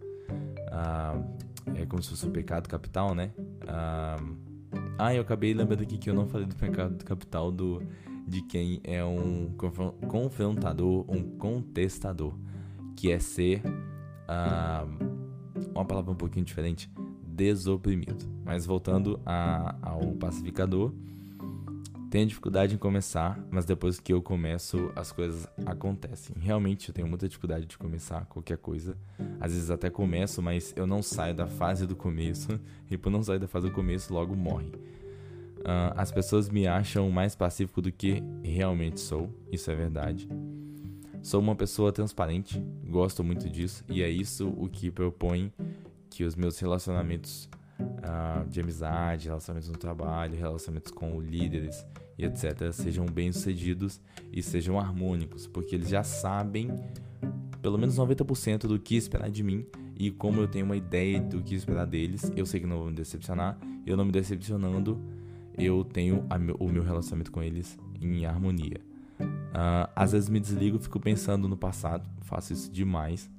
Uh, 0.70 1.75
é 1.75 1.86
como 1.86 2.02
se 2.02 2.10
fosse 2.10 2.25
o 2.25 2.32
pecado 2.32 2.68
capital, 2.68 3.14
né? 3.14 3.32
Uh, 3.38 4.38
ah, 4.98 5.14
eu 5.14 5.22
acabei 5.22 5.54
lembrando 5.54 5.84
aqui 5.84 5.98
que 5.98 6.10
eu 6.10 6.14
não 6.14 6.28
falei 6.28 6.48
do 6.48 6.56
pecado 6.56 7.04
capital 7.04 7.52
do, 7.52 7.82
de 8.28 8.42
quem 8.42 8.82
é 8.84 9.04
um 9.04 9.54
confrontador, 10.08 11.06
um 11.10 11.38
contestador, 11.38 12.34
que 12.96 13.12
é 13.12 13.20
ser 13.20 13.62
uma 15.74 15.86
palavra 15.86 16.12
um 16.12 16.16
pouquinho 16.16 16.46
diferente, 16.46 16.90
desoprimido. 17.36 18.25
Mas 18.44 18.65
voltando 18.65 19.20
a, 19.25 19.75
ao 19.82 20.13
pacificador, 20.13 20.94
tenho 22.10 22.27
dificuldade 22.27 22.74
em 22.74 22.77
começar, 22.77 23.38
mas 23.51 23.65
depois 23.65 24.00
que 24.00 24.13
eu 24.13 24.22
começo, 24.22 24.89
as 24.96 25.12
coisas 25.12 25.48
acontecem. 25.65 26.34
Realmente 26.39 26.88
eu 26.88 26.96
tenho 26.96 27.08
muita 27.08 27.27
dificuldade 27.27 27.65
de 27.65 27.77
começar 27.77 28.25
qualquer 28.27 28.58
coisa. 28.58 28.98
Às 29.39 29.51
vezes 29.51 29.70
até 29.70 29.89
começo, 29.89 30.42
mas 30.42 30.74
eu 30.77 30.88
não 30.88 31.04
saio 31.04 31.36
da 31.36 31.46
fase 31.46 31.86
do 31.86 31.96
começo. 31.96 32.60
E 32.88 32.98
por 32.98 33.10
não 33.10 33.24
sair 33.24 33.39
da 33.39 33.48
fase 33.48 33.68
do 33.68 33.74
começo, 33.74 34.13
logo 34.13 34.36
morre. 34.36 34.68
Uh, 34.68 35.92
as 35.98 36.12
pessoas 36.12 36.48
me 36.48 36.68
acham 36.68 37.10
mais 37.10 37.36
pacífico 37.36 37.82
do 37.82 37.92
que 37.92 38.22
realmente 38.44 39.00
sou, 39.00 39.27
isso 39.51 39.72
é 39.72 39.75
verdade. 39.75 40.30
Sou 41.24 41.42
uma 41.42 41.56
pessoa 41.56 41.92
transparente, 41.92 42.63
gosto 42.88 43.24
muito 43.24 43.50
disso, 43.50 43.84
e 43.89 44.04
é 44.04 44.10
isso 44.10 44.48
o 44.56 44.70
que 44.70 44.92
propõe 44.92 45.51
que 46.15 46.24
os 46.24 46.34
meus 46.34 46.57
relacionamentos 46.57 47.50
uh, 47.77 48.48
de 48.48 48.62
amizade, 48.62 49.27
relacionamentos 49.27 49.69
no 49.69 49.77
trabalho, 49.77 50.34
relacionamentos 50.34 50.89
com 50.89 51.19
líderes 51.19 51.86
e 52.17 52.24
etc. 52.24 52.72
sejam 52.72 53.05
bem 53.05 53.34
sucedidos 53.34 54.00
e 54.31 54.41
sejam 54.41 54.79
harmônicos, 54.79 55.45
porque 55.45 55.75
eles 55.75 55.89
já 55.89 56.03
sabem 56.03 56.69
pelo 57.62 57.77
menos 57.77 57.98
90% 57.98 58.60
do 58.60 58.79
que 58.79 58.95
esperar 58.95 59.29
de 59.29 59.43
mim 59.43 59.65
e 59.98 60.10
como 60.10 60.39
eu 60.39 60.48
tenho 60.48 60.63
uma 60.65 60.77
ideia 60.77 61.19
do 61.19 61.43
que 61.43 61.53
esperar 61.53 61.86
deles, 61.86 62.31
eu 62.34 62.45
sei 62.45 62.62
que 62.62 62.65
não 62.65 62.77
vou 62.77 62.88
me 62.88 62.95
decepcionar, 62.95 63.57
eu 63.86 63.98
não 63.98 64.05
me 64.05 64.12
decepcionando, 64.13 64.98
eu 65.57 65.84
tenho 65.84 66.25
o 66.60 66.69
meu 66.69 66.84
relacionamento 66.84 67.31
com 67.31 67.43
eles 67.43 67.77
em 68.01 68.25
harmonia. 68.25 68.79
Uh, 69.19 69.91
às 69.93 70.13
vezes 70.13 70.29
me 70.29 70.39
desligo, 70.39 70.79
fico 70.79 70.98
pensando 70.98 71.50
no 71.50 71.57
passado, 71.57 72.10
faço 72.22 72.53
isso 72.53 72.72
demais. 72.72 73.29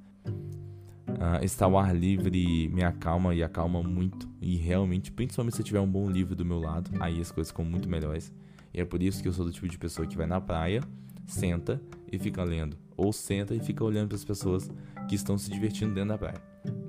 Uh, 1.17 1.43
estar 1.43 1.65
ao 1.65 1.79
ar 1.79 1.95
livre 1.95 2.69
me 2.69 2.83
acalma 2.83 3.33
e 3.33 3.41
acalma 3.41 3.81
muito. 3.81 4.29
E 4.39 4.55
realmente, 4.55 5.11
principalmente 5.11 5.55
se 5.55 5.61
eu 5.61 5.65
tiver 5.65 5.79
um 5.79 5.89
bom 5.89 6.07
livro 6.09 6.35
do 6.35 6.45
meu 6.45 6.59
lado, 6.59 6.91
aí 6.99 7.19
as 7.19 7.31
coisas 7.31 7.49
ficam 7.49 7.65
muito 7.65 7.89
melhores. 7.89 8.31
E 8.71 8.79
é 8.79 8.85
por 8.85 9.01
isso 9.01 9.21
que 9.21 9.27
eu 9.27 9.33
sou 9.33 9.43
do 9.43 9.51
tipo 9.51 9.67
de 9.67 9.77
pessoa 9.79 10.07
que 10.07 10.15
vai 10.15 10.27
na 10.27 10.39
praia, 10.39 10.83
senta 11.25 11.81
e 12.11 12.19
fica 12.19 12.43
lendo. 12.43 12.77
Ou 12.95 13.11
senta 13.11 13.55
e 13.55 13.59
fica 13.59 13.83
olhando 13.83 14.09
para 14.09 14.15
as 14.15 14.23
pessoas 14.23 14.69
que 15.09 15.15
estão 15.15 15.39
se 15.39 15.49
divertindo 15.49 15.93
dentro 15.95 16.09
da 16.09 16.17
praia. 16.19 16.41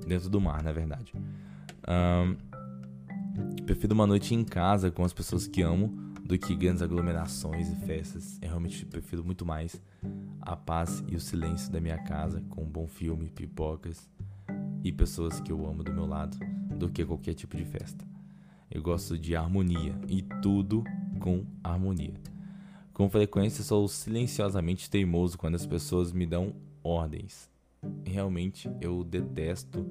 Dentro 0.05 0.29
do 0.29 0.39
mar, 0.39 0.61
na 0.61 0.71
verdade. 0.71 1.11
Um, 1.87 2.37
prefiro 3.65 3.95
uma 3.95 4.05
noite 4.05 4.35
em 4.35 4.43
casa 4.43 4.91
com 4.91 5.03
as 5.03 5.13
pessoas 5.13 5.47
que 5.47 5.63
amo 5.63 5.87
do 6.23 6.37
que 6.37 6.55
grandes 6.55 6.83
aglomerações 6.83 7.71
e 7.71 7.75
festas. 7.77 8.37
Eu 8.43 8.49
realmente 8.49 8.85
prefiro 8.85 9.25
muito 9.25 9.43
mais 9.43 9.81
a 10.39 10.55
paz 10.55 11.03
e 11.07 11.15
o 11.15 11.19
silêncio 11.19 11.71
da 11.71 11.81
minha 11.81 11.97
casa 11.97 12.43
com 12.49 12.61
um 12.61 12.69
bom 12.69 12.87
filme, 12.87 13.27
pipocas 13.29 14.07
e 14.83 14.91
pessoas 14.91 15.39
que 15.39 15.51
eu 15.51 15.65
amo 15.67 15.83
do 15.83 15.93
meu 15.93 16.05
lado 16.05 16.37
do 16.77 16.89
que 16.89 17.05
qualquer 17.05 17.33
tipo 17.33 17.55
de 17.55 17.65
festa. 17.65 18.05
Eu 18.69 18.81
gosto 18.81 19.17
de 19.17 19.35
harmonia 19.35 19.99
e 20.07 20.21
tudo 20.41 20.83
com 21.19 21.45
harmonia. 21.63 22.13
Com 22.93 23.09
frequência 23.09 23.63
sou 23.63 23.87
silenciosamente 23.87 24.89
teimoso 24.89 25.37
quando 25.37 25.55
as 25.55 25.65
pessoas 25.65 26.11
me 26.11 26.25
dão 26.25 26.53
ordens. 26.83 27.49
Realmente 28.05 28.69
eu 28.81 29.03
detesto 29.03 29.85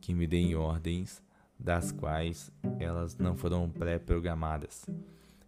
que 0.00 0.14
me 0.14 0.26
deem 0.26 0.54
ordens 0.54 1.22
das 1.58 1.92
quais 1.92 2.50
elas 2.78 3.16
não 3.16 3.36
foram 3.36 3.68
pré-programadas. 3.70 4.86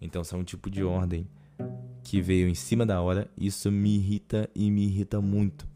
Então, 0.01 0.23
é 0.31 0.37
um 0.37 0.45
tipo 0.45 0.71
de 0.71 0.83
ordem 0.83 1.29
que 2.03 2.21
veio 2.21 2.49
em 2.49 2.55
cima 2.55 2.87
da 2.87 3.01
hora, 3.01 3.31
isso 3.37 3.71
me 3.71 3.97
irrita 3.97 4.49
e 4.55 4.71
me 4.71 4.85
irrita 4.85 5.21
muito. 5.21 5.67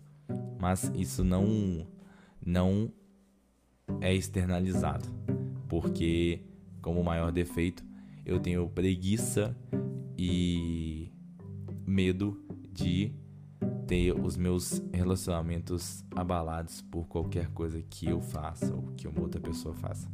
Mas 0.58 0.90
isso 0.94 1.24
não 1.24 1.86
não 2.44 2.90
é 4.00 4.14
externalizado, 4.14 5.08
porque 5.68 6.40
como 6.80 7.02
maior 7.02 7.30
defeito 7.32 7.84
eu 8.24 8.38
tenho 8.38 8.68
preguiça 8.68 9.56
e 10.16 11.10
medo 11.86 12.40
de 12.72 13.12
ter 13.86 14.12
os 14.12 14.36
meus 14.36 14.82
relacionamentos 14.92 16.04
abalados 16.14 16.80
por 16.82 17.08
qualquer 17.08 17.48
coisa 17.48 17.82
que 17.82 18.06
eu 18.06 18.20
faça 18.20 18.72
ou 18.72 18.92
que 18.96 19.08
uma 19.08 19.20
outra 19.20 19.40
pessoa 19.40 19.74
faça. 19.74 20.08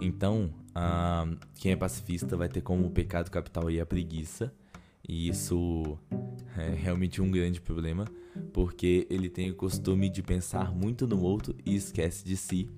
Então, 0.00 0.52
uh, 0.70 1.38
quem 1.54 1.72
é 1.72 1.76
pacifista 1.76 2.36
vai 2.36 2.48
ter 2.48 2.60
como 2.62 2.90
pecado 2.90 3.30
capital 3.30 3.68
aí 3.68 3.80
a 3.80 3.86
preguiça, 3.86 4.52
e 5.08 5.28
isso 5.28 5.98
é 6.56 6.74
realmente 6.74 7.22
um 7.22 7.30
grande 7.30 7.60
problema, 7.60 8.06
porque 8.52 9.06
ele 9.08 9.28
tem 9.28 9.50
o 9.50 9.54
costume 9.54 10.08
de 10.08 10.22
pensar 10.22 10.74
muito 10.74 11.06
no 11.06 11.20
outro 11.20 11.54
e 11.64 11.76
esquece 11.76 12.24
de 12.24 12.36
si. 12.36 12.68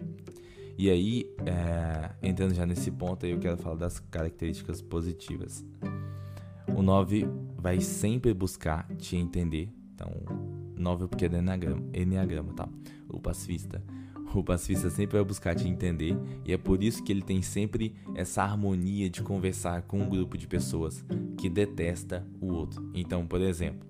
E 0.79 0.89
aí, 0.89 1.29
é, 1.45 2.11
entrando 2.23 2.55
já 2.55 2.65
nesse 2.65 2.89
ponto, 2.93 3.27
eu 3.27 3.41
quero 3.41 3.57
falar 3.57 3.75
das 3.75 3.99
características 3.99 4.81
positivas. 4.81 5.67
O 6.73 6.83
9 6.83 7.27
vai 7.57 7.81
sempre 7.81 8.33
buscar 8.33 8.87
te 8.97 9.17
entender. 9.17 9.69
Então, 9.93 10.09
9 10.77 11.09
porque 11.09 11.25
é 11.25 11.29
Enneagrama, 11.29 11.83
Enneagrama 11.93 12.53
tá? 12.53 12.69
O 13.09 13.19
pacifista. 13.19 13.83
O 14.33 14.45
pacifista 14.45 14.89
sempre 14.89 15.17
vai 15.17 15.25
buscar 15.25 15.57
te 15.57 15.67
entender 15.67 16.17
e 16.45 16.53
é 16.53 16.59
por 16.59 16.81
isso 16.81 17.03
que 17.03 17.11
ele 17.11 17.23
tem 17.23 17.43
sempre 17.43 17.97
essa 18.15 18.45
harmonia 18.45 19.11
de 19.11 19.21
conversar 19.21 19.83
com 19.83 20.03
um 20.03 20.09
grupo 20.09 20.39
de 20.39 20.47
pessoas 20.47 21.05
que 21.37 21.49
detesta 21.49 22.25
o 22.41 22.53
outro. 22.53 22.89
Então, 22.95 23.27
por 23.27 23.41
exemplo, 23.41 23.89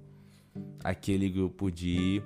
aquele 0.82 1.28
grupo 1.28 1.70
de 1.70 2.22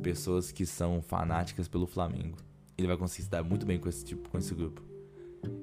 pessoas 0.00 0.50
que 0.50 0.64
são 0.64 1.02
fanáticas 1.02 1.68
pelo 1.68 1.86
Flamengo. 1.86 2.38
Ele 2.80 2.88
vai 2.88 2.96
conseguir 2.96 3.24
se 3.24 3.30
dar 3.30 3.42
muito 3.42 3.66
bem 3.66 3.78
com 3.78 3.88
esse 3.88 4.04
tipo, 4.04 4.28
com 4.28 4.38
esse 4.38 4.54
grupo. 4.54 4.82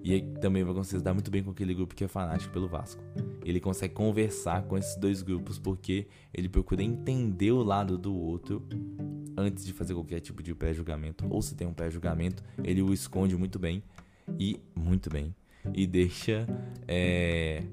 E 0.04 0.14
ele 0.14 0.40
também 0.40 0.64
vai 0.64 0.74
conseguir 0.74 1.00
se 1.00 1.04
dar 1.04 1.14
muito 1.14 1.30
bem 1.30 1.44
com 1.44 1.52
aquele 1.52 1.74
grupo 1.74 1.94
que 1.94 2.04
é 2.04 2.08
fanático 2.08 2.52
pelo 2.52 2.68
Vasco. 2.68 3.04
Ele 3.44 3.60
consegue 3.60 3.94
conversar 3.94 4.64
com 4.64 4.78
esses 4.78 4.96
dois 4.96 5.22
grupos 5.22 5.60
porque 5.60 6.08
ele 6.34 6.50
procura 6.50 6.82
entender 6.82 7.52
o 7.52 7.64
lado 7.64 7.98
do 7.98 8.16
outro 8.16 8.64
antes 9.38 9.66
de 9.66 9.74
fazer 9.74 9.94
qualquer 9.94 10.20
tipo 10.20 10.42
de 10.42 10.56
pré-julgamento. 10.56 11.26
Ou 11.30 11.42
se 11.42 11.56
tem 11.56 11.68
um 11.68 11.74
pré-julgamento, 11.74 12.44
ele 12.64 12.82
o 12.82 12.94
esconde 12.94 13.36
muito 13.36 13.60
bem 13.60 13.84
e 14.40 14.60
muito 14.76 15.10
bem 15.10 15.36
e 15.74 15.86
deixa 15.86 16.48
é, 16.88 17.64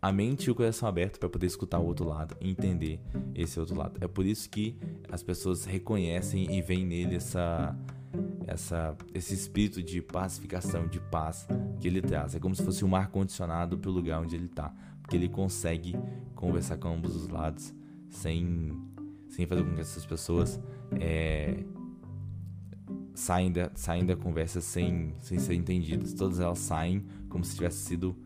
a 0.00 0.12
mente 0.12 0.46
e 0.46 0.50
o 0.50 0.54
coração 0.54 0.88
aberto 0.88 1.18
para 1.18 1.28
poder 1.28 1.46
escutar 1.46 1.78
o 1.78 1.86
outro 1.86 2.06
lado 2.06 2.36
e 2.40 2.50
entender 2.50 3.00
esse 3.34 3.58
outro 3.58 3.76
lado. 3.76 3.98
É 4.00 4.08
por 4.08 4.26
isso 4.26 4.48
que 4.48 4.76
as 5.10 5.22
pessoas 5.22 5.64
reconhecem 5.64 6.54
e 6.54 6.62
veem 6.62 6.84
nele 6.84 7.16
essa, 7.16 7.76
essa, 8.46 8.96
esse 9.12 9.34
espírito 9.34 9.82
de 9.82 10.00
pacificação, 10.00 10.86
de 10.86 11.00
paz 11.00 11.46
que 11.80 11.88
ele 11.88 12.00
traz. 12.00 12.34
É 12.34 12.40
como 12.40 12.54
se 12.54 12.62
fosse 12.62 12.84
um 12.84 12.94
ar 12.94 13.08
condicionado 13.08 13.78
para 13.78 13.90
o 13.90 13.92
lugar 13.92 14.20
onde 14.20 14.36
ele 14.36 14.46
está, 14.46 14.72
porque 15.00 15.16
ele 15.16 15.28
consegue 15.28 15.96
conversar 16.34 16.76
com 16.78 16.88
ambos 16.88 17.16
os 17.16 17.28
lados 17.28 17.74
sem, 18.08 18.72
sem 19.28 19.46
fazer 19.46 19.64
com 19.64 19.74
que 19.74 19.80
essas 19.80 20.04
pessoas 20.06 20.60
é, 21.00 21.64
saem, 23.14 23.50
da, 23.50 23.70
saem 23.74 24.04
da 24.04 24.16
conversa 24.16 24.60
sem, 24.60 25.14
sem 25.20 25.38
ser 25.38 25.54
entendidas. 25.54 26.12
Todas 26.12 26.40
elas 26.40 26.58
saem 26.58 27.04
como 27.28 27.44
se 27.44 27.54
tivesse 27.54 27.78
sido 27.78 28.16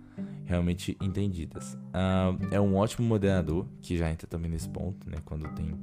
realmente 0.44 0.96
entendidas. 1.00 1.74
Uh, 1.74 2.48
é 2.50 2.60
um 2.60 2.74
ótimo 2.74 3.06
moderador, 3.06 3.66
que 3.82 3.96
já 3.96 4.10
entra 4.10 4.26
também 4.26 4.50
nesse 4.50 4.68
ponto, 4.68 5.08
né? 5.08 5.18
Quando 5.24 5.46
tem 5.54 5.74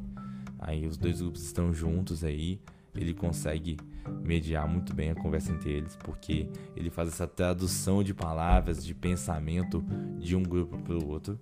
aí 0.57 0.87
os 0.87 0.97
dois 0.97 1.21
grupos 1.21 1.43
estão 1.43 1.71
juntos 1.71 2.23
aí, 2.23 2.59
ele 2.95 3.13
consegue 3.13 3.77
mediar 4.23 4.67
muito 4.67 4.93
bem 4.93 5.11
a 5.11 5.15
conversa 5.15 5.51
entre 5.51 5.71
eles, 5.71 5.95
porque 5.97 6.47
ele 6.75 6.89
faz 6.89 7.09
essa 7.09 7.27
tradução 7.27 8.03
de 8.03 8.13
palavras, 8.13 8.85
de 8.85 8.93
pensamento 8.93 9.83
de 10.19 10.35
um 10.35 10.43
grupo 10.43 10.77
para 10.77 10.95
o 10.95 11.07
outro. 11.07 11.39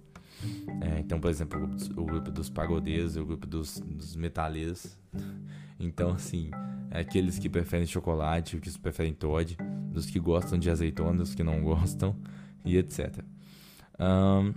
É, 0.81 0.99
então, 0.99 1.19
por 1.19 1.29
exemplo, 1.29 1.63
o 1.95 2.05
grupo, 2.05 2.31
dos, 2.31 2.49
pagodeiros 2.49 3.15
e 3.15 3.19
o 3.19 3.25
grupo 3.25 3.47
dos, 3.47 3.79
dos 3.79 4.15
metaleiros. 4.15 4.97
Então, 5.79 6.11
assim, 6.11 6.49
é 6.91 6.99
aqueles 7.01 7.37
que 7.37 7.49
preferem 7.49 7.85
chocolate, 7.85 8.55
os 8.55 8.61
que 8.61 8.79
preferem 8.79 9.11
Todd, 9.11 9.57
dos 9.91 10.05
que 10.05 10.17
gostam 10.17 10.57
de 10.57 10.69
azeitona, 10.69 11.17
dos 11.17 11.35
que 11.35 11.43
não 11.43 11.59
gostam 11.65 12.15
e 12.63 12.77
etc. 12.77 13.19
Um, 13.99 14.53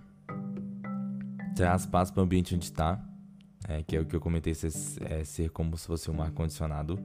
traz 1.56 1.84
paz 1.86 2.10
para 2.12 2.20
o 2.20 2.24
ambiente 2.24 2.54
onde 2.54 2.66
está, 2.66 3.02
é, 3.68 3.82
que 3.82 3.96
é 3.96 4.00
o 4.00 4.06
que 4.06 4.14
eu 4.14 4.20
comentei, 4.20 4.54
ser, 4.54 4.72
é, 5.04 5.24
ser 5.24 5.50
como 5.50 5.76
se 5.76 5.86
fosse 5.86 6.10
um 6.10 6.20
ar-condicionado. 6.22 6.98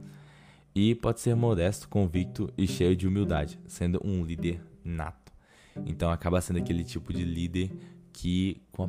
E 0.74 0.94
pode 0.94 1.20
ser 1.20 1.34
modesto, 1.34 1.88
convicto 1.88 2.50
e 2.56 2.66
cheio 2.66 2.96
de 2.96 3.06
humildade, 3.06 3.58
sendo 3.66 4.00
um 4.04 4.24
líder 4.24 4.60
nato. 4.82 5.32
Então 5.84 6.10
acaba 6.10 6.40
sendo 6.40 6.58
aquele 6.58 6.84
tipo 6.84 7.12
de 7.12 7.24
líder 7.24 7.70
que, 8.12 8.62
com 8.70 8.84
a 8.84 8.88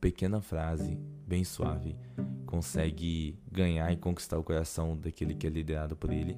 pequena 0.00 0.40
frase, 0.40 0.98
bem 1.26 1.44
suave, 1.44 1.96
consegue 2.44 3.38
ganhar 3.50 3.90
e 3.92 3.96
conquistar 3.96 4.38
o 4.38 4.44
coração 4.44 4.96
daquele 4.96 5.34
que 5.34 5.46
é 5.46 5.50
liderado 5.50 5.96
por 5.96 6.12
ele. 6.12 6.36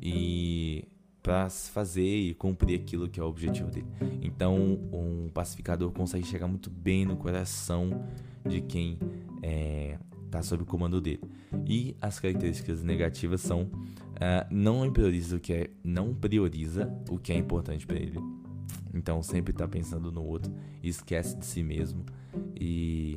E 0.00 0.88
para 1.22 1.50
fazer 1.50 2.06
e 2.06 2.34
cumprir 2.34 2.80
aquilo 2.80 3.08
que 3.08 3.18
é 3.18 3.22
o 3.22 3.26
objetivo 3.26 3.68
dele. 3.68 3.88
Então, 4.22 4.56
um 4.92 5.28
pacificador 5.34 5.90
consegue 5.90 6.24
chegar 6.24 6.46
muito 6.46 6.70
bem 6.70 7.04
no 7.04 7.16
coração 7.16 8.06
de 8.44 8.60
quem 8.60 8.98
é, 9.42 9.98
tá 10.30 10.42
sob 10.42 10.62
o 10.62 10.66
comando 10.66 11.00
dele. 11.00 11.22
E 11.66 11.96
as 12.00 12.18
características 12.18 12.82
negativas 12.82 13.40
são 13.40 13.62
uh, 13.62 14.46
não 14.50 14.90
prioriza 14.92 15.36
o 15.36 15.40
que 15.40 15.52
é 15.52 15.70
não 15.82 16.14
prioriza 16.14 16.92
o 17.08 17.18
que 17.18 17.32
é 17.32 17.36
importante 17.36 17.86
para 17.86 17.96
ele. 17.96 18.18
Então, 18.92 19.22
sempre 19.22 19.52
está 19.52 19.68
pensando 19.68 20.10
no 20.10 20.24
outro, 20.24 20.52
esquece 20.82 21.36
de 21.36 21.44
si 21.44 21.62
mesmo 21.62 22.04
e 22.58 23.16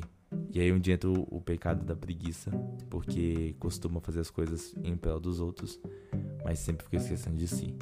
e 0.52 0.60
aí 0.60 0.78
dia 0.78 0.94
entra 0.94 1.10
o, 1.10 1.26
o 1.28 1.40
pecado 1.40 1.84
da 1.84 1.96
preguiça, 1.96 2.50
porque 2.88 3.54
costuma 3.58 4.00
fazer 4.00 4.20
as 4.20 4.30
coisas 4.30 4.74
em 4.84 4.96
prol 4.96 5.18
dos 5.18 5.40
outros, 5.40 5.80
mas 6.44 6.60
sempre 6.60 6.84
fica 6.84 6.98
esquecendo 6.98 7.36
de 7.36 7.48
si 7.48 7.74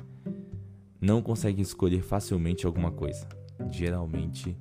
não 1.00 1.22
consegue 1.22 1.62
escolher 1.62 2.02
facilmente 2.02 2.66
alguma 2.66 2.90
coisa. 2.90 3.26
Geralmente 3.70 4.56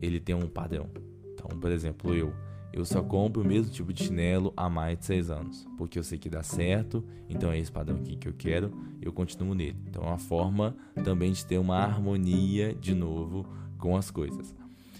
ele 0.00 0.20
tem 0.20 0.34
um 0.34 0.48
padrão. 0.48 0.88
Então, 1.32 1.58
por 1.58 1.70
exemplo, 1.70 2.14
eu 2.14 2.32
eu 2.74 2.84
só 2.84 3.00
compro 3.00 3.40
o 3.40 3.46
mesmo 3.46 3.70
tipo 3.70 3.92
de 3.92 4.02
chinelo 4.02 4.52
há 4.56 4.68
mais 4.68 4.98
de 4.98 5.04
6 5.04 5.30
anos, 5.30 5.64
porque 5.78 5.96
eu 5.96 6.02
sei 6.02 6.18
que 6.18 6.28
dá 6.28 6.42
certo, 6.42 7.04
então 7.28 7.52
é 7.52 7.58
esse 7.58 7.70
padrão 7.70 7.98
aqui 7.98 8.16
que 8.16 8.26
eu 8.26 8.32
quero, 8.32 8.72
eu 9.00 9.12
continuo 9.12 9.54
nele. 9.54 9.78
Então 9.86 10.02
é 10.02 10.06
uma 10.08 10.18
forma 10.18 10.74
também 11.04 11.30
de 11.30 11.46
ter 11.46 11.56
uma 11.56 11.76
harmonia 11.76 12.74
de 12.74 12.92
novo 12.92 13.46
com 13.78 13.96
as 13.96 14.10
coisas. 14.10 14.52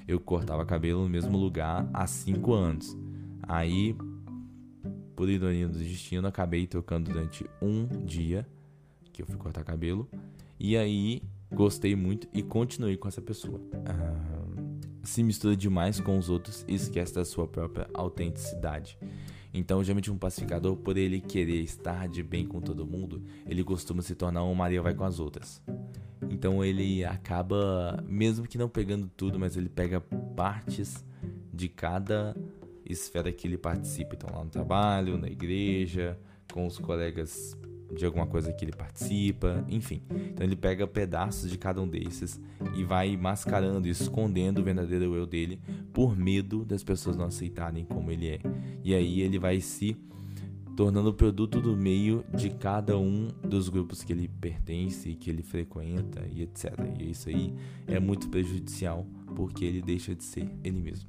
Eu 0.06 0.20
cortava 0.20 0.64
cabelo 0.64 1.02
no 1.02 1.08
mesmo 1.08 1.37
lugar 1.37 1.90
há 1.92 2.06
5 2.06 2.52
anos. 2.52 2.96
Aí, 3.42 3.96
por 5.16 5.28
ironia 5.28 5.66
do 5.66 5.76
destino, 5.76 6.28
acabei 6.28 6.68
trocando 6.68 7.10
durante 7.10 7.44
um 7.60 7.88
dia 8.04 8.46
que 9.12 9.20
eu 9.20 9.26
fui 9.26 9.37
cortar 9.37 9.64
cabelo 9.64 10.08
e 10.60 10.76
aí 10.76 11.22
gostei 11.52 11.96
muito 11.96 12.28
e 12.32 12.40
continuei 12.40 12.96
com 12.96 13.08
essa 13.08 13.20
pessoa. 13.20 13.60
Ah, 13.84 14.43
se 15.04 15.22
mistura 15.22 15.56
demais 15.56 16.00
com 16.00 16.18
os 16.18 16.28
outros 16.28 16.64
e 16.68 16.74
esquece 16.74 17.14
da 17.14 17.24
sua 17.24 17.46
própria 17.46 17.88
autenticidade. 17.94 18.98
Então, 19.52 19.84
geralmente 19.84 20.10
um 20.10 20.18
pacificador, 20.18 20.76
por 20.76 20.96
ele 20.96 21.20
querer 21.20 21.60
estar 21.60 22.08
de 22.08 22.22
bem 22.22 22.44
com 22.44 22.60
todo 22.60 22.84
mundo, 22.86 23.22
ele 23.46 23.62
costuma 23.62 24.02
se 24.02 24.14
tornar 24.14 24.44
um 24.44 24.54
Maria 24.54 24.82
vai 24.82 24.94
com 24.94 25.04
as 25.04 25.20
outras. 25.20 25.62
Então 26.28 26.64
ele 26.64 27.04
acaba, 27.04 28.02
mesmo 28.08 28.46
que 28.46 28.58
não 28.58 28.68
pegando 28.68 29.08
tudo, 29.16 29.38
mas 29.38 29.56
ele 29.56 29.68
pega 29.68 30.00
partes 30.00 31.04
de 31.52 31.68
cada 31.68 32.36
esfera 32.84 33.32
que 33.32 33.46
ele 33.46 33.56
participa. 33.56 34.14
Então 34.14 34.34
lá 34.34 34.42
no 34.42 34.50
trabalho, 34.50 35.16
na 35.16 35.28
igreja, 35.28 36.18
com 36.52 36.66
os 36.66 36.78
colegas 36.78 37.56
de 37.94 38.04
alguma 38.04 38.26
coisa 38.26 38.52
que 38.52 38.64
ele 38.64 38.72
participa, 38.72 39.64
enfim. 39.68 40.02
Então 40.11 40.44
ele 40.44 40.57
pega 40.57 40.87
pedaços 40.87 41.50
de 41.50 41.57
cada 41.57 41.80
um 41.80 41.88
desses 41.88 42.40
e 42.74 42.85
vai 42.85 43.16
mascarando, 43.16 43.88
escondendo 43.88 44.61
o 44.61 44.64
verdadeiro 44.64 45.14
eu 45.14 45.26
dele 45.26 45.61
por 45.92 46.16
medo 46.16 46.64
das 46.64 46.83
pessoas 46.83 47.16
não 47.16 47.26
aceitarem 47.26 47.85
como 47.85 48.11
ele 48.11 48.28
é. 48.28 48.40
E 48.83 48.94
aí 48.94 49.20
ele 49.20 49.38
vai 49.38 49.61
se 49.61 49.96
tornando 50.76 51.11
o 51.11 51.14
produto 51.14 51.61
do 51.61 51.76
meio 51.76 52.24
de 52.35 52.50
cada 52.50 52.98
um 52.98 53.28
dos 53.42 53.68
grupos 53.68 54.02
que 54.02 54.12
ele 54.12 54.28
pertence, 54.28 55.14
que 55.14 55.30
ele 55.30 55.42
frequenta 55.42 56.26
e 56.30 56.42
etc. 56.42 56.72
E 56.98 57.11
isso 57.11 57.28
aí 57.28 57.54
é 57.87 58.00
muito 58.00 58.28
prejudicial 58.28 59.07
porque 59.37 59.64
ele 59.64 59.80
deixa 59.80 60.14
de 60.14 60.24
ser 60.24 60.48
ele 60.62 60.80
mesmo. 60.80 61.09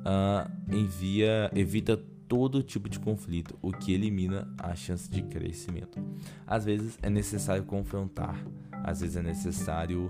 Uh, 0.00 0.74
envia, 0.74 1.50
evita 1.54 2.02
todo 2.30 2.62
tipo 2.62 2.88
de 2.88 3.00
conflito, 3.00 3.58
o 3.60 3.72
que 3.72 3.92
elimina 3.92 4.48
a 4.56 4.72
chance 4.76 5.10
de 5.10 5.20
crescimento. 5.20 6.00
Às 6.46 6.64
vezes 6.64 6.96
é 7.02 7.10
necessário 7.10 7.64
confrontar, 7.64 8.40
às 8.84 9.00
vezes 9.00 9.16
é 9.16 9.22
necessário 9.22 10.08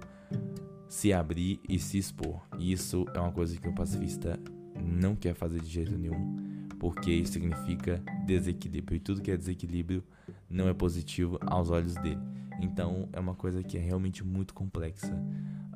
se 0.87 1.15
abrir 1.15 1.59
e 1.67 1.79
se 1.79 1.97
expor. 1.97 2.43
E 2.59 2.73
isso 2.73 3.07
é 3.15 3.19
uma 3.19 3.33
coisa 3.33 3.59
que 3.59 3.67
o 3.67 3.75
pacifista 3.75 4.39
não 4.85 5.17
quer 5.17 5.35
fazer 5.35 5.63
de 5.63 5.71
jeito 5.71 5.97
nenhum, 5.97 6.69
porque 6.79 7.11
isso 7.11 7.33
significa 7.33 8.03
desequilíbrio 8.27 8.97
e 8.97 9.01
tudo 9.01 9.23
que 9.23 9.31
é 9.31 9.37
desequilíbrio 9.37 10.05
não 10.49 10.69
é 10.69 10.75
positivo 10.75 11.39
aos 11.47 11.71
olhos 11.71 11.95
dele. 11.95 12.21
Então 12.61 13.09
é 13.15 13.19
uma 13.19 13.35
coisa 13.35 13.63
que 13.63 13.79
é 13.79 13.81
realmente 13.81 14.23
muito 14.23 14.53
complexa 14.53 15.15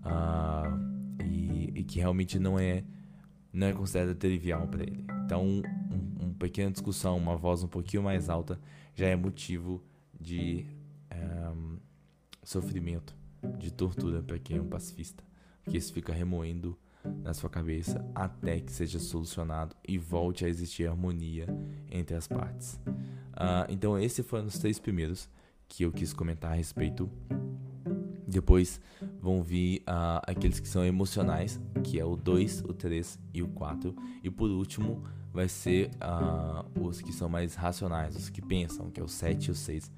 uh, 0.01 1.25
e, 1.25 1.73
e, 1.75 1.85
que 1.85 2.01
realmente 2.01 2.39
não 2.39 2.59
é 2.59 2.85
não 3.51 3.67
é 3.67 3.73
considerada 3.73 4.15
trivial 4.15 4.69
para 4.69 4.83
ele. 4.83 5.14
Então 5.25 5.63
pequena 6.45 6.71
discussão, 6.71 7.17
uma 7.17 7.37
voz 7.37 7.63
um 7.63 7.69
pouquinho 7.69 8.03
mais 8.03 8.29
alta, 8.29 8.61
já 8.95 9.07
é 9.07 9.17
motivo 9.17 9.83
de 10.21 10.67
um, 11.11 11.79
sofrimento, 12.43 13.17
de 13.59 13.71
tortura 13.73 14.23
para 14.23 14.39
quem 14.39 14.59
é 14.59 14.61
um 14.61 14.69
pacifista. 14.69 15.25
Porque 15.63 15.79
isso 15.79 15.93
fica 15.93 16.13
remoendo 16.13 16.79
na 17.23 17.33
sua 17.33 17.49
cabeça 17.49 18.05
até 18.15 18.61
que 18.61 18.71
seja 18.71 18.99
solucionado 18.99 19.75
e 19.87 19.97
volte 19.97 20.45
a 20.45 20.49
existir 20.49 20.87
harmonia 20.87 21.47
entre 21.91 22.15
as 22.15 22.29
partes. 22.29 22.75
Uh, 23.33 23.65
então, 23.69 23.99
esses 23.99 24.25
foram 24.27 24.47
os 24.47 24.59
três 24.59 24.79
primeiros 24.79 25.29
que 25.67 25.85
eu 25.85 25.93
quis 25.93 26.13
comentar 26.13 26.53
a 26.53 26.55
respeito. 26.55 27.11
Depois 28.27 28.81
vão 29.25 29.43
vir 29.43 29.81
uh, 29.81 30.21
aqueles 30.27 30.61
que 30.61 30.69
são 30.69 30.85
emocionais, 30.85 31.59
que 31.83 31.99
é 31.99 32.05
o 32.05 32.15
2, 32.15 32.61
o 32.61 32.75
3 32.75 33.19
e 33.33 33.43
o 33.43 33.49
4. 33.49 33.97
E 34.23 34.31
por 34.31 34.51
último, 34.51 35.03
vai 35.33 35.49
ser 35.49 35.91
uh, 35.95 36.87
os 36.87 37.01
que 37.01 37.11
são 37.11 37.27
mais 37.27 37.55
racionais, 37.55 38.15
os 38.15 38.29
que 38.29 38.43
pensam, 38.43 38.91
que 38.91 39.01
é 39.01 39.03
o 39.03 39.09
7 39.09 39.47
e 39.47 39.51
o 39.51 39.55
6. 39.55 39.93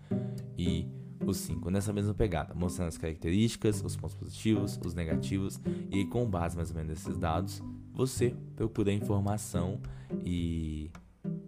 E 0.56 0.86
o 1.26 1.34
5 1.34 1.70
nessa 1.70 1.92
mesma 1.92 2.14
pegada, 2.14 2.54
mostrando 2.54 2.86
as 2.86 2.96
características, 2.96 3.82
os 3.82 3.96
pontos 3.96 4.14
positivos, 4.14 4.78
os 4.84 4.94
negativos, 4.94 5.60
e 5.90 6.04
com 6.04 6.24
base 6.24 6.56
mais 6.56 6.70
ou 6.70 6.76
menos 6.76 6.90
nesses 6.90 7.18
dados, 7.18 7.60
você 7.92 8.32
procura 8.54 8.92
informação 8.92 9.80
e, 10.24 10.88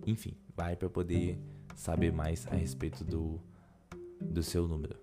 enfim, 0.05 0.35
vai 0.57 0.75
para 0.75 0.91
poder 0.91 1.39
saber 1.77 2.13
mais 2.13 2.45
a 2.49 2.57
respeito 2.57 3.05
do, 3.05 3.41
do 4.21 4.43
seu 4.43 4.67
número. 4.67 4.97